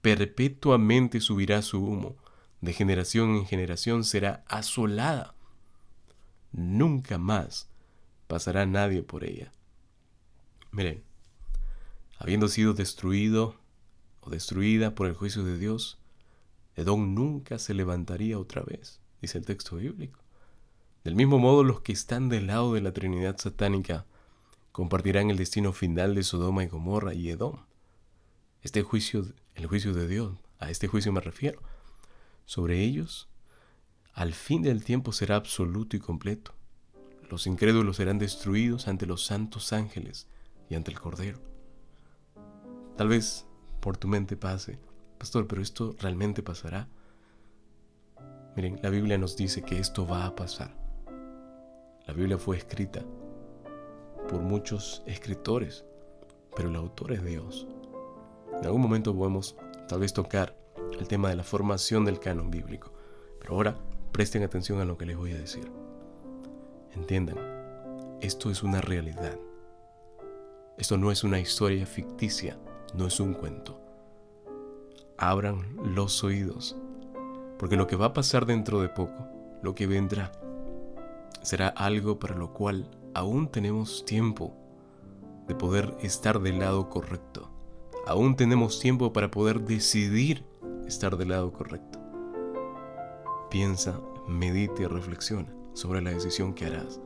perpetuamente 0.00 1.20
subirá 1.20 1.62
su 1.62 1.84
humo, 1.84 2.16
de 2.60 2.72
generación 2.72 3.36
en 3.36 3.46
generación 3.46 4.04
será 4.04 4.44
asolada. 4.46 5.34
Nunca 6.52 7.18
más 7.18 7.68
pasará 8.28 8.66
nadie 8.66 9.02
por 9.02 9.24
ella. 9.24 9.52
Miren, 10.70 11.02
habiendo 12.18 12.48
sido 12.48 12.72
destruido 12.72 13.56
o 14.20 14.30
destruida 14.30 14.94
por 14.94 15.06
el 15.06 15.14
juicio 15.14 15.44
de 15.44 15.58
Dios, 15.58 15.98
Edom 16.76 17.14
nunca 17.14 17.58
se 17.58 17.74
levantaría 17.74 18.38
otra 18.38 18.62
vez, 18.62 19.00
dice 19.20 19.38
el 19.38 19.44
texto 19.44 19.76
bíblico. 19.76 20.21
Del 21.04 21.16
mismo 21.16 21.38
modo, 21.38 21.64
los 21.64 21.80
que 21.80 21.92
están 21.92 22.28
del 22.28 22.46
lado 22.46 22.74
de 22.74 22.80
la 22.80 22.92
Trinidad 22.92 23.36
satánica 23.36 24.06
compartirán 24.70 25.30
el 25.30 25.36
destino 25.36 25.72
final 25.72 26.14
de 26.14 26.22
Sodoma 26.22 26.62
y 26.62 26.68
Gomorra 26.68 27.12
y 27.12 27.28
Edom. 27.28 27.56
Este 28.62 28.82
juicio, 28.82 29.26
el 29.56 29.66
juicio 29.66 29.92
de 29.94 30.06
Dios, 30.06 30.38
a 30.60 30.70
este 30.70 30.86
juicio 30.86 31.12
me 31.12 31.20
refiero, 31.20 31.60
sobre 32.44 32.80
ellos, 32.80 33.28
al 34.14 34.32
fin 34.32 34.62
del 34.62 34.84
tiempo 34.84 35.12
será 35.12 35.36
absoluto 35.36 35.96
y 35.96 35.98
completo. 35.98 36.54
Los 37.28 37.48
incrédulos 37.48 37.96
serán 37.96 38.18
destruidos 38.18 38.86
ante 38.86 39.06
los 39.06 39.24
santos 39.24 39.72
ángeles 39.72 40.28
y 40.68 40.76
ante 40.76 40.92
el 40.92 41.00
Cordero. 41.00 41.40
Tal 42.96 43.08
vez 43.08 43.46
por 43.80 43.96
tu 43.96 44.06
mente 44.06 44.36
pase, 44.36 44.78
pastor, 45.18 45.48
pero 45.48 45.62
esto 45.62 45.96
realmente 45.98 46.42
pasará. 46.42 46.88
Miren, 48.54 48.78
la 48.82 48.90
Biblia 48.90 49.18
nos 49.18 49.36
dice 49.36 49.62
que 49.62 49.78
esto 49.78 50.06
va 50.06 50.26
a 50.26 50.36
pasar. 50.36 50.81
La 52.06 52.14
Biblia 52.14 52.36
fue 52.36 52.56
escrita 52.56 53.02
por 54.28 54.40
muchos 54.40 55.02
escritores, 55.06 55.84
pero 56.56 56.68
el 56.68 56.76
autor 56.76 57.12
es 57.12 57.24
Dios. 57.24 57.68
En 58.58 58.66
algún 58.66 58.80
momento 58.80 59.14
podemos 59.14 59.56
tal 59.88 60.00
vez 60.00 60.12
tocar 60.12 60.56
el 60.98 61.06
tema 61.06 61.28
de 61.28 61.36
la 61.36 61.44
formación 61.44 62.04
del 62.04 62.18
canon 62.18 62.50
bíblico, 62.50 62.92
pero 63.40 63.54
ahora 63.54 63.76
presten 64.10 64.42
atención 64.42 64.80
a 64.80 64.84
lo 64.84 64.98
que 64.98 65.06
les 65.06 65.16
voy 65.16 65.32
a 65.32 65.38
decir. 65.38 65.70
Entiendan, 66.92 67.36
esto 68.20 68.50
es 68.50 68.62
una 68.62 68.80
realidad. 68.80 69.38
Esto 70.78 70.98
no 70.98 71.12
es 71.12 71.22
una 71.22 71.38
historia 71.38 71.86
ficticia, 71.86 72.58
no 72.94 73.06
es 73.06 73.20
un 73.20 73.34
cuento. 73.34 73.80
Abran 75.18 75.76
los 75.94 76.24
oídos, 76.24 76.76
porque 77.58 77.76
lo 77.76 77.86
que 77.86 77.96
va 77.96 78.06
a 78.06 78.12
pasar 78.12 78.44
dentro 78.44 78.80
de 78.80 78.88
poco, 78.88 79.28
lo 79.62 79.74
que 79.74 79.86
vendrá, 79.86 80.32
será 81.42 81.68
algo 81.68 82.18
para 82.18 82.36
lo 82.36 82.52
cual 82.52 82.90
aún 83.14 83.48
tenemos 83.48 84.04
tiempo 84.04 84.54
de 85.46 85.54
poder 85.54 85.96
estar 86.00 86.40
del 86.40 86.60
lado 86.60 86.88
correcto. 86.88 87.50
Aún 88.06 88.36
tenemos 88.36 88.80
tiempo 88.80 89.12
para 89.12 89.30
poder 89.30 89.60
decidir 89.60 90.44
estar 90.86 91.16
del 91.16 91.28
lado 91.30 91.52
correcto. 91.52 92.00
Piensa, 93.50 94.00
medite 94.26 94.88
reflexiona 94.88 95.52
sobre 95.74 96.00
la 96.00 96.10
decisión 96.10 96.54
que 96.54 96.66
harás. 96.66 97.00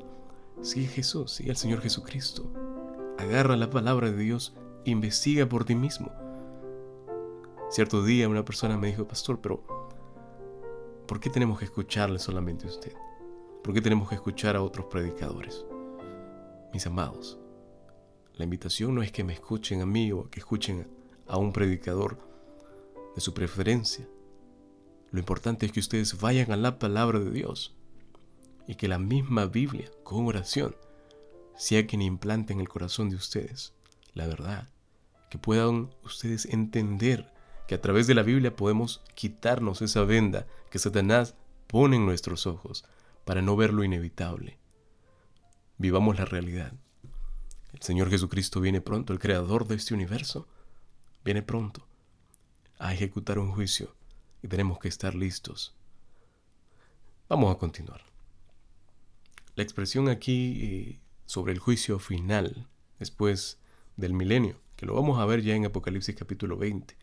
Sigue 0.61 0.87
Jesús, 0.87 1.33
sigue 1.33 1.51
al 1.51 1.57
Señor 1.57 1.81
Jesucristo. 1.81 2.51
Agarra 3.19 3.57
la 3.57 3.71
palabra 3.71 4.11
de 4.11 4.17
Dios, 4.17 4.55
investiga 4.85 5.47
por 5.47 5.65
ti 5.65 5.75
mismo. 5.75 6.11
Cierto 7.69 8.03
día 8.05 8.29
una 8.29 8.45
persona 8.45 8.77
me 8.77 8.89
dijo, 8.89 9.07
pastor, 9.07 9.41
pero 9.41 9.63
¿por 11.07 11.21
qué 11.21 11.31
tenemos 11.31 11.59
que 11.59 11.65
escucharle 11.65 12.19
solamente 12.19 12.67
a 12.67 12.71
usted? 12.71 12.93
¿Por 13.67 13.75
qué 13.75 13.81
tenemos 13.81 14.09
que 14.09 14.15
escuchar 14.15 14.55
a 14.55 14.63
otros 14.63 14.87
predicadores? 14.87 15.67
Mis 16.73 16.87
amados, 16.87 17.37
la 18.35 18.45
invitación 18.45 18.95
no 18.95 19.03
es 19.03 19.11
que 19.11 19.25
me 19.25 19.33
escuchen 19.33 19.81
a 19.81 19.87
mí 19.87 20.13
o 20.13 20.31
que 20.31 20.39
escuchen 20.39 20.87
a 21.27 21.37
un 21.37 21.53
predicador 21.53 22.17
de 23.17 23.21
su 23.21 23.35
preferencia. 23.35 24.07
Lo 25.11 25.19
importante 25.19 25.67
es 25.67 25.73
que 25.73 25.81
ustedes 25.81 26.21
vayan 26.21 26.53
a 26.53 26.57
la 26.57 26.79
palabra 26.79 27.19
de 27.19 27.33
Dios 27.33 27.75
y 28.69 28.77
que 28.77 28.87
la 28.87 29.01
misma 29.01 29.47
Biblia, 29.47 29.91
con 30.05 30.27
oración, 30.27 30.77
sea 31.57 31.89
quien 31.89 32.03
implante 32.03 32.53
en 32.53 32.61
el 32.61 32.69
corazón 32.69 33.11
de 33.11 33.17
ustedes 33.17 33.75
la 34.15 34.29
verdad, 34.29 34.69
que 35.29 35.39
puedan 35.39 35.91
ustedes 36.05 36.47
entender 36.47 37.33
que 37.67 37.75
a 37.75 37.81
través 37.81 38.07
de 38.07 38.15
la 38.15 38.23
Biblia 38.23 38.55
podemos 38.55 39.03
quitarnos 39.17 39.83
esa 39.83 40.05
venda 40.05 40.47
que 40.71 40.79
Satanás 40.79 41.35
pone 41.67 41.97
en 41.97 42.07
nuestros 42.07 42.47
ojos 42.47 42.85
para 43.27 43.43
no 43.43 43.57
ver 43.57 43.75
lo 43.75 43.83
inevitable. 43.85 44.57
Vivamos 45.77 46.17
la 46.17 46.25
realidad. 46.25 46.73
El 47.75 47.83
Señor 47.83 48.09
Jesucristo 48.09 48.61
viene 48.61 48.81
pronto, 48.81 49.13
el 49.13 49.19
creador 49.19 49.67
de 49.67 49.75
este 49.75 49.93
universo, 49.93 50.47
viene 51.25 51.43
pronto 51.43 51.87
a 52.79 52.95
ejecutar 52.95 53.41
un 53.41 53.51
juicio 53.51 53.95
y 54.43 54.49
tenemos 54.49 54.79
que 54.79 54.89
estar 54.89 55.15
listos. 55.15 55.75
Vamos 57.29 57.55
a 57.55 57.59
continuar. 57.59 58.03
La 59.57 59.65
expresión 59.65 60.09
aquí 60.09 60.61
eh, 60.63 61.01
sobre 61.27 61.53
el 61.53 61.59
juicio 61.59 61.99
final, 61.99 62.69
después 63.01 63.59
del 63.97 64.15
milenio, 64.15 64.61
que 64.77 64.87
lo 64.87 64.95
vamos 64.95 65.19
a 65.19 65.27
ver 65.27 65.43
ya 65.43 65.57
en 65.57 65.67
Apocalipsis 65.67 66.15
capítulo 66.15 66.57
20, 66.57 66.97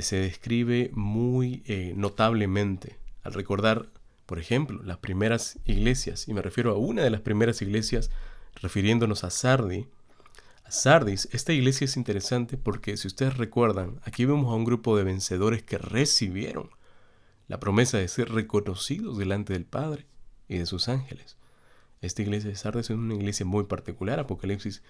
se 0.00 0.16
describe 0.16 0.90
muy 0.94 1.62
eh, 1.66 1.92
notablemente 1.96 2.98
al 3.22 3.34
recordar 3.34 3.90
por 4.26 4.40
ejemplo, 4.40 4.82
las 4.82 4.98
primeras 4.98 5.58
iglesias, 5.64 6.26
y 6.28 6.34
me 6.34 6.42
refiero 6.42 6.72
a 6.72 6.76
una 6.76 7.02
de 7.02 7.10
las 7.10 7.20
primeras 7.20 7.62
iglesias 7.62 8.10
refiriéndonos 8.56 9.22
a 9.22 9.30
Sardi. 9.30 9.86
A 10.64 10.72
Sardis, 10.72 11.28
esta 11.30 11.52
iglesia 11.52 11.84
es 11.84 11.96
interesante 11.96 12.56
porque 12.56 12.96
si 12.96 13.06
ustedes 13.06 13.36
recuerdan, 13.36 14.00
aquí 14.02 14.24
vemos 14.24 14.52
a 14.52 14.56
un 14.56 14.64
grupo 14.64 14.96
de 14.96 15.04
vencedores 15.04 15.62
que 15.62 15.78
recibieron 15.78 16.70
la 17.46 17.60
promesa 17.60 17.98
de 17.98 18.08
ser 18.08 18.30
reconocidos 18.30 19.16
delante 19.16 19.52
del 19.52 19.64
Padre 19.64 20.06
y 20.48 20.58
de 20.58 20.66
sus 20.66 20.88
ángeles. 20.88 21.36
Esta 22.00 22.22
iglesia 22.22 22.50
de 22.50 22.56
Sardis 22.56 22.90
es 22.90 22.96
una 22.96 23.14
iglesia 23.14 23.46
muy 23.46 23.64
particular, 23.64 24.18
Apocalipsis 24.18 24.82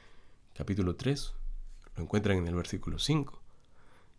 capítulo 0.54 0.96
3, 0.96 1.34
lo 1.96 2.02
encuentran 2.02 2.38
en 2.38 2.48
el 2.48 2.54
versículo 2.54 2.98
5. 2.98 3.42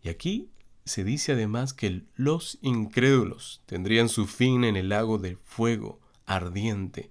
Y 0.04 0.10
aquí 0.10 0.52
se 0.88 1.04
dice 1.04 1.34
además 1.34 1.74
que 1.74 2.04
los 2.16 2.58
incrédulos 2.62 3.62
tendrían 3.66 4.10
su 4.10 4.26
fin 4.26 4.64
en 4.64 4.76
el 4.76 4.90
lago 4.90 5.18
de 5.18 5.38
fuego 5.44 6.00
ardiente 6.26 7.10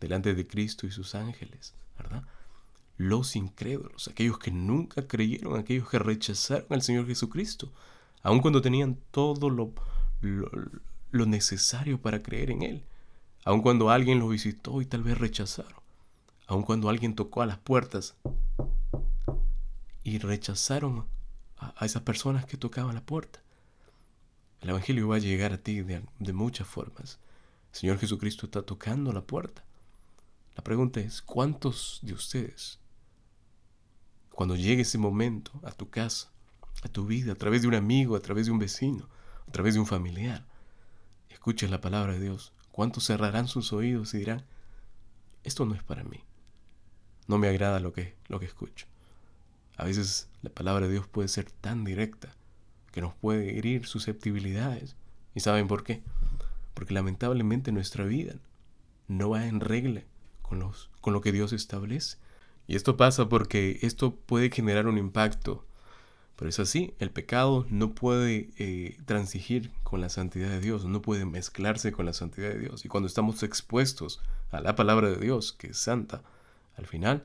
delante 0.00 0.34
de 0.34 0.46
Cristo 0.46 0.86
y 0.86 0.90
sus 0.90 1.14
ángeles, 1.14 1.74
¿verdad? 1.96 2.24
Los 2.96 3.36
incrédulos, 3.36 4.08
aquellos 4.08 4.38
que 4.38 4.50
nunca 4.50 5.06
creyeron, 5.06 5.58
aquellos 5.58 5.88
que 5.88 5.98
rechazaron 5.98 6.66
al 6.70 6.82
Señor 6.82 7.06
Jesucristo, 7.06 7.72
aun 8.22 8.40
cuando 8.40 8.62
tenían 8.62 8.98
todo 9.10 9.50
lo, 9.50 9.72
lo, 10.20 11.26
necesario 11.26 12.00
para 12.00 12.22
creer 12.22 12.50
en 12.50 12.62
Él, 12.62 12.84
aun 13.44 13.62
cuando 13.62 13.90
alguien 13.90 14.18
los 14.18 14.30
visitó 14.30 14.80
y 14.82 14.86
tal 14.86 15.02
vez 15.02 15.18
rechazaron, 15.18 15.80
aun 16.46 16.62
cuando 16.62 16.88
alguien 16.88 17.14
tocó 17.14 17.42
a 17.42 17.46
las 17.46 17.58
puertas 17.58 18.16
y 20.04 20.18
rechazaron 20.18 21.06
a, 21.76 21.84
esas 21.84 22.02
personas 22.02 22.46
que 22.46 22.56
tocaban 22.56 22.94
la 22.94 23.04
puerta. 23.04 23.40
El 24.60 24.70
Evangelio 24.70 25.08
va 25.08 25.16
a 25.16 25.20
llegar 25.20 25.52
a 25.52 25.58
ti 25.58 25.80
de, 25.82 26.04
de 26.18 26.32
muchas 26.32 26.66
formas. 26.66 27.18
El 27.72 27.78
Señor 27.78 27.98
Jesucristo 27.98 28.46
está 28.46 28.62
tocando 28.62 29.12
la 29.12 29.22
puerta. 29.22 29.64
La 30.54 30.62
pregunta 30.62 31.00
es, 31.00 31.22
¿cuántos 31.22 32.00
de 32.02 32.12
ustedes, 32.12 32.78
cuando 34.30 34.56
llegue 34.56 34.82
ese 34.82 34.98
momento 34.98 35.52
a 35.64 35.72
tu 35.72 35.88
casa, 35.88 36.30
a 36.82 36.88
tu 36.88 37.06
vida, 37.06 37.32
a 37.32 37.36
través 37.36 37.62
de 37.62 37.68
un 37.68 37.74
amigo, 37.74 38.16
a 38.16 38.20
través 38.20 38.46
de 38.46 38.52
un 38.52 38.58
vecino, 38.58 39.08
a 39.48 39.52
través 39.52 39.74
de 39.74 39.80
un 39.80 39.86
familiar, 39.86 40.46
escuches 41.30 41.70
la 41.70 41.80
palabra 41.80 42.12
de 42.12 42.20
Dios, 42.20 42.52
cuántos 42.70 43.04
cerrarán 43.04 43.48
sus 43.48 43.72
oídos 43.72 44.14
y 44.14 44.18
dirán, 44.18 44.44
esto 45.42 45.64
no 45.64 45.74
es 45.74 45.82
para 45.82 46.04
mí, 46.04 46.20
no 47.26 47.38
me 47.38 47.48
agrada 47.48 47.80
lo 47.80 47.92
que, 47.92 48.16
lo 48.28 48.38
que 48.38 48.46
escucho? 48.46 48.86
A 49.82 49.84
veces 49.84 50.28
la 50.42 50.50
palabra 50.50 50.86
de 50.86 50.92
Dios 50.92 51.08
puede 51.08 51.26
ser 51.26 51.50
tan 51.50 51.82
directa 51.82 52.36
que 52.92 53.00
nos 53.00 53.14
puede 53.14 53.58
herir 53.58 53.84
susceptibilidades. 53.84 54.94
¿Y 55.34 55.40
saben 55.40 55.66
por 55.66 55.82
qué? 55.82 56.04
Porque 56.72 56.94
lamentablemente 56.94 57.72
nuestra 57.72 58.04
vida 58.04 58.36
no 59.08 59.30
va 59.30 59.48
en 59.48 59.58
regla 59.58 60.04
con, 60.40 60.60
los, 60.60 60.88
con 61.00 61.12
lo 61.12 61.20
que 61.20 61.32
Dios 61.32 61.52
establece. 61.52 62.18
Y 62.68 62.76
esto 62.76 62.96
pasa 62.96 63.28
porque 63.28 63.80
esto 63.82 64.14
puede 64.14 64.50
generar 64.50 64.86
un 64.86 64.98
impacto. 64.98 65.66
Pero 66.36 66.48
es 66.48 66.60
así, 66.60 66.94
el 67.00 67.10
pecado 67.10 67.66
no 67.68 67.92
puede 67.92 68.50
eh, 68.58 68.98
transigir 69.04 69.72
con 69.82 70.00
la 70.00 70.10
santidad 70.10 70.50
de 70.50 70.60
Dios, 70.60 70.84
no 70.84 71.02
puede 71.02 71.24
mezclarse 71.24 71.90
con 71.90 72.06
la 72.06 72.12
santidad 72.12 72.50
de 72.50 72.60
Dios. 72.60 72.84
Y 72.84 72.88
cuando 72.88 73.08
estamos 73.08 73.42
expuestos 73.42 74.20
a 74.52 74.60
la 74.60 74.76
palabra 74.76 75.10
de 75.10 75.16
Dios, 75.16 75.52
que 75.52 75.70
es 75.70 75.78
santa, 75.78 76.22
al 76.76 76.86
final 76.86 77.24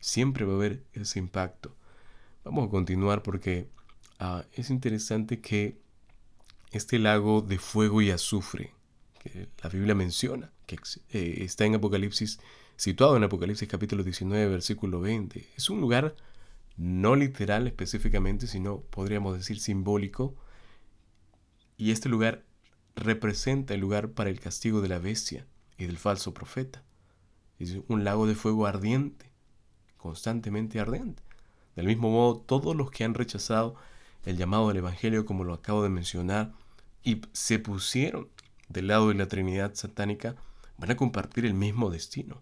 siempre 0.00 0.44
va 0.44 0.54
a 0.54 0.56
haber 0.56 0.82
ese 0.94 1.20
impacto. 1.20 1.76
Vamos 2.44 2.66
a 2.66 2.70
continuar 2.70 3.22
porque 3.22 3.68
ah, 4.18 4.44
es 4.54 4.70
interesante 4.70 5.40
que 5.40 5.78
este 6.72 6.98
lago 6.98 7.40
de 7.40 7.58
fuego 7.58 8.02
y 8.02 8.10
azufre 8.10 8.74
que 9.20 9.48
la 9.62 9.68
Biblia 9.70 9.94
menciona, 9.94 10.50
que 10.66 10.76
eh, 11.10 11.44
está 11.44 11.64
en 11.66 11.76
Apocalipsis, 11.76 12.40
situado 12.76 13.16
en 13.16 13.22
Apocalipsis 13.22 13.68
capítulo 13.68 14.02
19, 14.02 14.48
versículo 14.48 15.00
20, 15.00 15.46
es 15.56 15.70
un 15.70 15.80
lugar 15.80 16.16
no 16.76 17.14
literal 17.14 17.68
específicamente, 17.68 18.48
sino 18.48 18.80
podríamos 18.80 19.36
decir 19.36 19.60
simbólico, 19.60 20.34
y 21.76 21.92
este 21.92 22.08
lugar 22.08 22.42
representa 22.96 23.74
el 23.74 23.80
lugar 23.80 24.10
para 24.10 24.30
el 24.30 24.40
castigo 24.40 24.80
de 24.80 24.88
la 24.88 24.98
bestia 24.98 25.46
y 25.78 25.86
del 25.86 25.98
falso 25.98 26.34
profeta. 26.34 26.82
Es 27.60 27.78
un 27.86 28.02
lago 28.02 28.26
de 28.26 28.34
fuego 28.34 28.66
ardiente, 28.66 29.30
constantemente 29.96 30.80
ardiente. 30.80 31.22
Del 31.76 31.86
mismo 31.86 32.10
modo, 32.10 32.36
todos 32.36 32.76
los 32.76 32.90
que 32.90 33.04
han 33.04 33.14
rechazado 33.14 33.76
el 34.24 34.36
llamado 34.36 34.68
del 34.68 34.78
Evangelio, 34.78 35.24
como 35.24 35.44
lo 35.44 35.54
acabo 35.54 35.82
de 35.82 35.88
mencionar, 35.88 36.52
y 37.02 37.22
se 37.32 37.58
pusieron 37.58 38.28
del 38.68 38.88
lado 38.88 39.08
de 39.08 39.14
la 39.14 39.26
Trinidad 39.26 39.74
satánica, 39.74 40.36
van 40.78 40.90
a 40.90 40.96
compartir 40.96 41.44
el 41.44 41.54
mismo 41.54 41.90
destino 41.90 42.40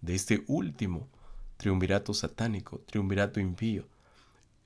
de 0.00 0.14
este 0.14 0.44
último 0.46 1.08
triunvirato 1.56 2.12
satánico, 2.12 2.80
triunvirato 2.86 3.40
impío. 3.40 3.86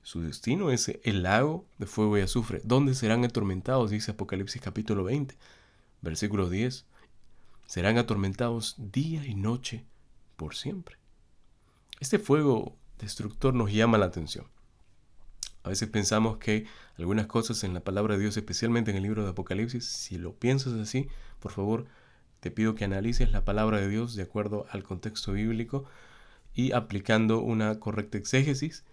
Su 0.01 0.21
destino 0.21 0.71
es 0.71 0.89
el 1.03 1.23
lago 1.23 1.65
de 1.77 1.85
fuego 1.85 2.17
y 2.17 2.21
azufre, 2.21 2.61
donde 2.63 2.95
serán 2.95 3.23
atormentados, 3.23 3.91
dice 3.91 4.11
Apocalipsis 4.11 4.61
capítulo 4.61 5.03
20, 5.03 5.35
versículo 6.01 6.49
10. 6.49 6.85
Serán 7.65 7.97
atormentados 7.97 8.75
día 8.77 9.25
y 9.25 9.35
noche 9.35 9.85
por 10.37 10.55
siempre. 10.55 10.97
Este 11.99 12.19
fuego 12.19 12.75
destructor 12.99 13.53
nos 13.53 13.71
llama 13.71 13.97
la 13.97 14.05
atención. 14.07 14.45
A 15.63 15.69
veces 15.69 15.89
pensamos 15.89 16.37
que 16.37 16.65
algunas 16.97 17.27
cosas 17.27 17.63
en 17.63 17.73
la 17.73 17.81
palabra 17.81 18.15
de 18.15 18.21
Dios, 18.21 18.37
especialmente 18.37 18.91
en 18.91 18.97
el 18.97 19.03
libro 19.03 19.23
de 19.23 19.31
Apocalipsis, 19.31 19.85
si 19.85 20.17
lo 20.17 20.33
piensas 20.33 20.73
así, 20.73 21.09
por 21.39 21.51
favor, 21.51 21.85
te 22.39 22.51
pido 22.51 22.75
que 22.75 22.85
analices 22.85 23.31
la 23.31 23.43
palabra 23.43 23.79
de 23.79 23.89
Dios 23.89 24.15
de 24.15 24.23
acuerdo 24.23 24.65
al 24.69 24.83
contexto 24.83 25.33
bíblico 25.33 25.85
y 26.53 26.71
aplicando 26.71 27.39
una 27.39 27.79
correcta 27.79 28.17
exégesis. 28.17 28.85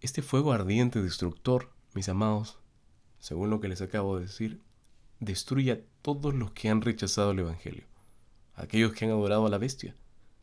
Este 0.00 0.22
fuego 0.22 0.52
ardiente 0.52 1.02
destructor, 1.02 1.70
mis 1.94 2.08
amados, 2.08 2.58
según 3.18 3.50
lo 3.50 3.60
que 3.60 3.68
les 3.68 3.82
acabo 3.82 4.16
de 4.16 4.26
decir, 4.26 4.62
destruye 5.20 5.72
a 5.72 5.80
todos 6.02 6.34
los 6.34 6.52
que 6.52 6.68
han 6.68 6.82
rechazado 6.82 7.32
el 7.32 7.40
Evangelio, 7.40 7.84
aquellos 8.54 8.92
que 8.92 9.04
han 9.04 9.10
adorado 9.10 9.46
a 9.46 9.50
la 9.50 9.58
bestia, 9.58 9.96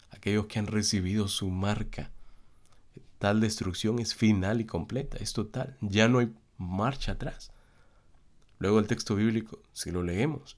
aquellos 0.10 0.48
que 0.48 0.60
han 0.60 0.68
recibido 0.68 1.28
su 1.28 1.50
marca. 1.50 2.12
Tal 3.24 3.40
destrucción 3.40 4.00
es 4.00 4.14
final 4.14 4.60
y 4.60 4.66
completa, 4.66 5.16
es 5.18 5.32
total, 5.32 5.78
ya 5.80 6.10
no 6.10 6.20
hay 6.20 6.34
marcha 6.58 7.14
atrás. 7.14 7.54
Luego 8.60 8.80
el 8.80 8.88
texto 8.88 9.16
bíblico, 9.16 9.62
si 9.72 9.92
lo 9.92 10.04
leemos, 10.04 10.58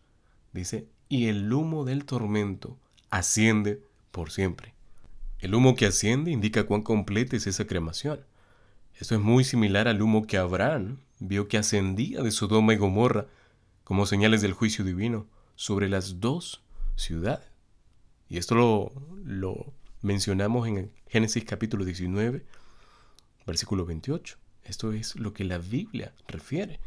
dice, 0.51 0.88
y 1.08 1.28
el 1.28 1.54
humo 1.54 1.86
del 1.86 2.06
tormento 2.06 2.75
asciende 3.12 3.84
por 4.10 4.32
siempre. 4.32 4.73
El 5.38 5.54
humo 5.54 5.75
que 5.75 5.86
asciende 5.86 6.32
indica 6.32 6.63
cuán 6.63 6.82
completa 6.82 7.36
es 7.36 7.45
esa 7.45 7.67
cremación. 7.67 8.21
Esto 8.95 9.13
es 9.13 9.21
muy 9.21 9.43
similar 9.43 9.88
al 9.88 10.01
humo 10.01 10.25
que 10.25 10.39
Abraham 10.39 10.97
vio 11.19 11.47
que 11.47 11.60
ascendía 11.60 12.23
de 12.23 12.32
Sodoma 12.32 12.73
y 12.73 12.78
Gomorra 12.78 13.28
como 13.84 14.08
señales 14.08 14.41
del 14.41 14.54
juicio 14.54 14.84
divino 14.84 15.28
sobre 15.54 15.88
las 15.88 16.19
dos 16.19 16.63
ciudades. 16.95 17.45
Y 18.28 18.39
esto 18.39 18.56
lo, 18.56 18.91
lo 19.23 19.71
mencionamos 20.06 20.68
en 20.68 20.91
Génesis 21.08 21.44
capítulo 21.46 21.84
19, 21.84 22.46
versículo 23.48 23.88
28. 23.88 24.38
Esto 24.63 24.91
es 24.94 25.15
lo 25.15 25.34
que 25.34 25.44
la 25.44 25.58
Biblia 25.58 26.13
refiere. 26.28 26.80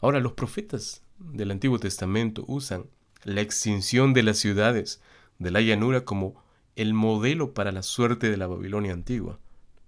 Ahora, 0.00 0.18
los 0.18 0.32
profetas 0.32 1.02
del 1.18 1.52
Antiguo 1.52 1.78
Testamento 1.78 2.44
usan 2.48 2.86
la 3.22 3.40
extinción 3.40 4.14
de 4.14 4.24
las 4.24 4.38
ciudades 4.38 5.00
de 5.38 5.52
la 5.52 5.60
llanura 5.60 6.04
como 6.04 6.34
el 6.74 6.92
modelo 6.92 7.54
para 7.54 7.70
la 7.70 7.84
suerte 7.84 8.28
de 8.28 8.36
la 8.36 8.48
Babilonia 8.48 8.92
antigua. 8.92 9.38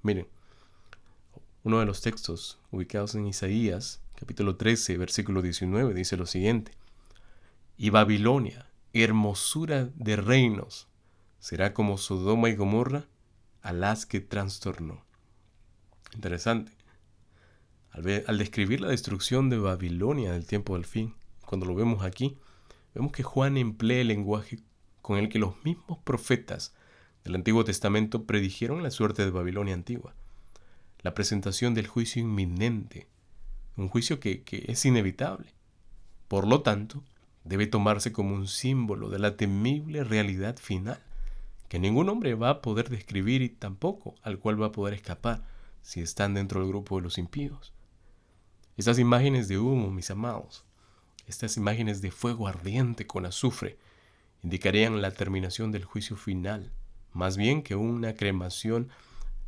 Miren, 0.03 0.29
uno 1.65 1.81
de 1.81 1.87
los 1.87 2.01
textos 2.01 2.61
ubicados 2.71 3.17
en 3.17 3.27
Isaías, 3.27 4.01
capítulo 4.15 4.55
13, 4.55 4.99
versículo 4.99 5.43
19, 5.43 5.95
dice 5.95 6.17
lo 6.17 6.27
siguiente. 6.27 6.71
Y 7.77 7.91
Babilonia, 7.91 8.69
hermosura 8.93 9.91
de 9.97 10.15
reinos, 10.15 10.87
será 11.39 11.75
como 11.75 11.99
Sodoma 11.99 12.49
y 12.49 12.57
Gomorra 12.57 13.07
a 13.63 13.73
las 13.73 14.07
que 14.07 14.21
trastornó. 14.21 15.05
Interesante. 16.15 16.73
Al, 17.91 18.39
describir 18.39 18.81
la 18.81 18.89
destrucción 18.89 19.49
de 19.49 19.59
Babilonia 19.59 20.33
del 20.33 20.47
tiempo 20.47 20.75
del 20.75 20.85
fin, 20.85 21.15
cuando 21.47 21.67
lo 21.67 21.75
vemos 21.75 22.05
aquí, 22.05 22.37
vemos 22.95 23.11
que 23.11 23.23
Juan 23.23 23.57
emplea 23.57 24.03
el 24.03 24.09
lenguaje 24.09 24.59
con 25.01 25.19
el 25.19 25.29
que 25.29 25.39
los 25.39 25.65
mismos 25.65 25.99
profetas 26.05 26.75
del 27.25 27.35
Antiguo 27.35 27.65
Testamento 27.65 28.25
predijeron 28.25 28.83
la 28.83 28.91
suerte 28.91 29.25
de 29.25 29.31
Babilonia 29.31 29.75
antigua, 29.75 30.15
la 31.01 31.15
presentación 31.15 31.75
del 31.75 31.87
juicio 31.87 32.21
inminente, 32.21 33.09
un 33.77 33.89
juicio 33.89 34.21
que, 34.21 34.43
que 34.43 34.65
es 34.69 34.85
inevitable. 34.85 35.55
Por 36.29 36.47
lo 36.47 36.63
tanto, 36.63 37.03
debe 37.45 37.67
tomarse 37.67 38.13
como 38.13 38.35
un 38.35 38.47
símbolo 38.47 39.09
de 39.09 39.19
la 39.19 39.37
temible 39.37 40.05
realidad 40.05 40.57
final, 40.59 41.01
que 41.69 41.79
ningún 41.79 42.09
hombre 42.09 42.35
va 42.35 42.51
a 42.51 42.63
poder 42.63 42.89
describir 42.89 43.43
y 43.43 43.49
tampoco 43.49 44.15
al 44.23 44.39
cual 44.39 44.61
va 44.61 44.67
a 44.67 44.73
poder 44.73 44.95
escapar 44.95 45.45
si 45.83 46.01
están 46.01 46.35
dentro 46.35 46.61
del 46.61 46.69
grupo 46.69 46.97
de 46.97 47.03
los 47.03 47.19
impíos. 47.19 47.73
Estas 48.77 48.99
imágenes 48.99 49.49
de 49.49 49.59
humo, 49.59 49.91
mis 49.91 50.11
amados, 50.11 50.65
estas 51.27 51.57
imágenes 51.57 52.03
de 52.03 52.11
fuego 52.11 52.47
ardiente 52.47 53.07
con 53.07 53.27
azufre, 53.27 53.79
indicarían 54.43 55.01
la 55.01 55.13
terminación 55.13 55.73
del 55.73 55.85
juicio 55.85 56.17
final, 56.17 56.73
más 57.13 57.37
bien 57.37 57.63
que 57.63 57.75
una 57.75 58.15
cremación 58.15 58.91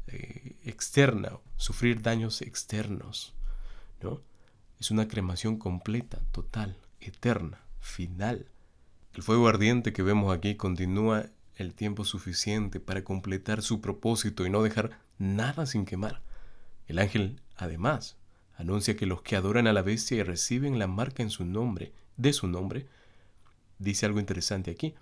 eh, 0.06 0.56
externa, 0.64 1.38
sufrir 1.56 2.00
daños 2.00 2.40
externos. 2.40 3.34
¿no? 4.02 4.22
Es 4.80 4.90
una 4.90 5.06
cremación 5.06 5.58
completa, 5.58 6.18
total, 6.32 6.78
eterna, 7.00 7.60
final. 7.80 8.46
El 9.14 9.22
fuego 9.22 9.48
ardiente 9.48 9.92
que 9.92 10.02
vemos 10.02 10.34
aquí 10.34 10.54
continúa 10.54 11.26
el 11.58 11.74
tiempo 11.74 12.04
suficiente 12.04 12.80
para 12.80 13.04
completar 13.04 13.62
su 13.62 13.80
propósito 13.80 14.46
y 14.46 14.50
no 14.50 14.62
dejar 14.62 14.98
nada 15.18 15.66
sin 15.66 15.84
quemar. 15.84 16.22
El 16.86 17.00
ángel, 17.00 17.40
además, 17.56 18.16
anuncia 18.56 18.96
que 18.96 19.06
los 19.06 19.22
que 19.22 19.36
adoran 19.36 19.66
a 19.66 19.72
la 19.72 19.82
bestia 19.82 20.18
y 20.18 20.22
reciben 20.22 20.78
la 20.78 20.86
marca 20.86 21.22
en 21.22 21.30
su 21.30 21.44
nombre, 21.44 21.92
de 22.16 22.32
su 22.32 22.46
nombre, 22.46 22.86
dice 23.78 24.06
algo 24.06 24.20
interesante 24.20 24.70
aquí. 24.70 24.94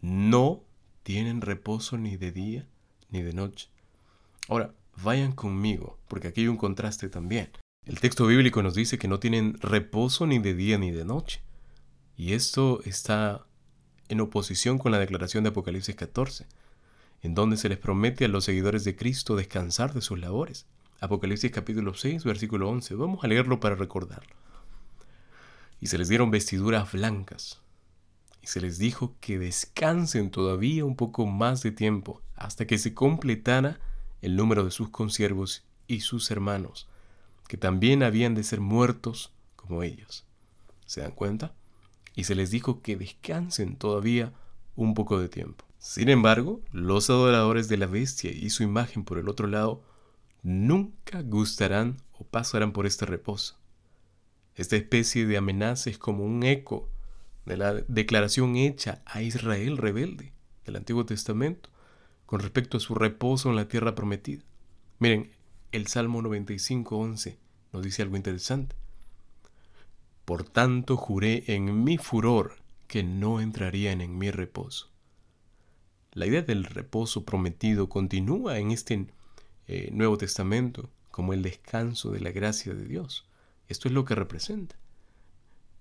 No 0.00 0.62
tienen 1.02 1.40
reposo 1.40 1.98
ni 1.98 2.16
de 2.16 2.30
día 2.30 2.66
ni 3.10 3.22
de 3.22 3.32
noche. 3.32 3.68
Ahora, 4.48 4.72
vayan 5.02 5.32
conmigo, 5.32 5.98
porque 6.06 6.28
aquí 6.28 6.42
hay 6.42 6.48
un 6.48 6.56
contraste 6.56 7.08
también. 7.08 7.50
El 7.86 8.00
texto 8.00 8.26
bíblico 8.26 8.62
nos 8.62 8.74
dice 8.74 8.98
que 8.98 9.08
no 9.08 9.18
tienen 9.18 9.58
reposo 9.60 10.26
ni 10.26 10.38
de 10.38 10.54
día 10.54 10.78
ni 10.78 10.92
de 10.92 11.04
noche. 11.04 11.42
Y 12.16 12.34
esto 12.34 12.80
está 12.84 13.46
en 14.08 14.20
oposición 14.20 14.78
con 14.78 14.92
la 14.92 14.98
declaración 14.98 15.44
de 15.44 15.50
Apocalipsis 15.50 15.94
14, 15.94 16.46
en 17.22 17.34
donde 17.34 17.56
se 17.56 17.68
les 17.68 17.78
promete 17.78 18.24
a 18.24 18.28
los 18.28 18.44
seguidores 18.44 18.84
de 18.84 18.96
Cristo 18.96 19.36
descansar 19.36 19.94
de 19.94 20.02
sus 20.02 20.18
labores. 20.18 20.66
Apocalipsis 21.00 21.50
capítulo 21.50 21.94
6, 21.94 22.24
versículo 22.24 22.68
11. 22.68 22.94
Vamos 22.94 23.24
a 23.24 23.28
leerlo 23.28 23.60
para 23.60 23.74
recordarlo. 23.74 24.34
Y 25.80 25.88
se 25.88 25.98
les 25.98 26.08
dieron 26.08 26.30
vestiduras 26.30 26.92
blancas, 26.92 27.60
y 28.44 28.46
se 28.46 28.60
les 28.60 28.78
dijo 28.78 29.14
que 29.20 29.38
descansen 29.38 30.30
todavía 30.30 30.84
un 30.84 30.96
poco 30.96 31.24
más 31.26 31.62
de 31.62 31.72
tiempo 31.72 32.20
hasta 32.36 32.66
que 32.66 32.76
se 32.76 32.92
completara 32.92 33.80
el 34.20 34.36
número 34.36 34.64
de 34.64 34.70
sus 34.70 34.90
consiervos 34.90 35.64
y 35.86 36.00
sus 36.00 36.30
hermanos, 36.30 36.88
que 37.48 37.56
también 37.56 38.02
habían 38.02 38.34
de 38.34 38.44
ser 38.44 38.60
muertos 38.60 39.32
como 39.56 39.82
ellos. 39.82 40.26
¿Se 40.84 41.00
dan 41.00 41.12
cuenta? 41.12 41.54
Y 42.14 42.24
se 42.24 42.34
les 42.34 42.50
dijo 42.50 42.80
que 42.82 42.96
descansen 42.96 43.76
todavía 43.76 44.32
un 44.76 44.94
poco 44.94 45.18
de 45.18 45.28
tiempo. 45.28 45.64
Sin 45.78 46.08
embargo, 46.08 46.62
los 46.72 47.10
adoradores 47.10 47.68
de 47.68 47.76
la 47.76 47.86
bestia 47.86 48.30
y 48.30 48.50
su 48.50 48.62
imagen 48.62 49.04
por 49.04 49.18
el 49.18 49.28
otro 49.28 49.46
lado 49.46 49.82
nunca 50.42 51.22
gustarán 51.22 51.98
o 52.12 52.24
pasarán 52.24 52.72
por 52.72 52.86
este 52.86 53.06
reposo. 53.06 53.58
Esta 54.54 54.76
especie 54.76 55.26
de 55.26 55.36
amenaza 55.36 55.90
es 55.90 55.98
como 55.98 56.24
un 56.24 56.42
eco 56.44 56.88
de 57.44 57.56
la 57.56 57.74
declaración 57.74 58.56
hecha 58.56 59.02
a 59.04 59.22
Israel 59.22 59.76
rebelde 59.76 60.32
del 60.64 60.76
Antiguo 60.76 61.04
Testamento 61.04 61.70
con 62.26 62.40
respecto 62.40 62.76
a 62.76 62.80
su 62.80 62.94
reposo 62.94 63.50
en 63.50 63.56
la 63.56 63.68
tierra 63.68 63.94
prometida. 63.94 64.42
Miren, 64.98 65.30
el 65.72 65.86
Salmo 65.88 66.22
95.11 66.22 67.36
nos 67.72 67.82
dice 67.82 68.02
algo 68.02 68.16
interesante. 68.16 68.76
Por 70.24 70.44
tanto 70.44 70.96
juré 70.96 71.44
en 71.48 71.84
mi 71.84 71.98
furor 71.98 72.56
que 72.86 73.02
no 73.02 73.40
entrarían 73.40 74.00
en 74.00 74.16
mi 74.16 74.30
reposo. 74.30 74.90
La 76.12 76.26
idea 76.26 76.42
del 76.42 76.64
reposo 76.64 77.24
prometido 77.24 77.88
continúa 77.88 78.58
en 78.58 78.70
este 78.70 79.06
eh, 79.66 79.90
Nuevo 79.92 80.16
Testamento 80.16 80.88
como 81.10 81.32
el 81.32 81.42
descanso 81.42 82.10
de 82.10 82.20
la 82.20 82.30
gracia 82.30 82.74
de 82.74 82.84
Dios. 82.84 83.26
Esto 83.68 83.88
es 83.88 83.94
lo 83.94 84.04
que 84.04 84.14
representa. 84.14 84.76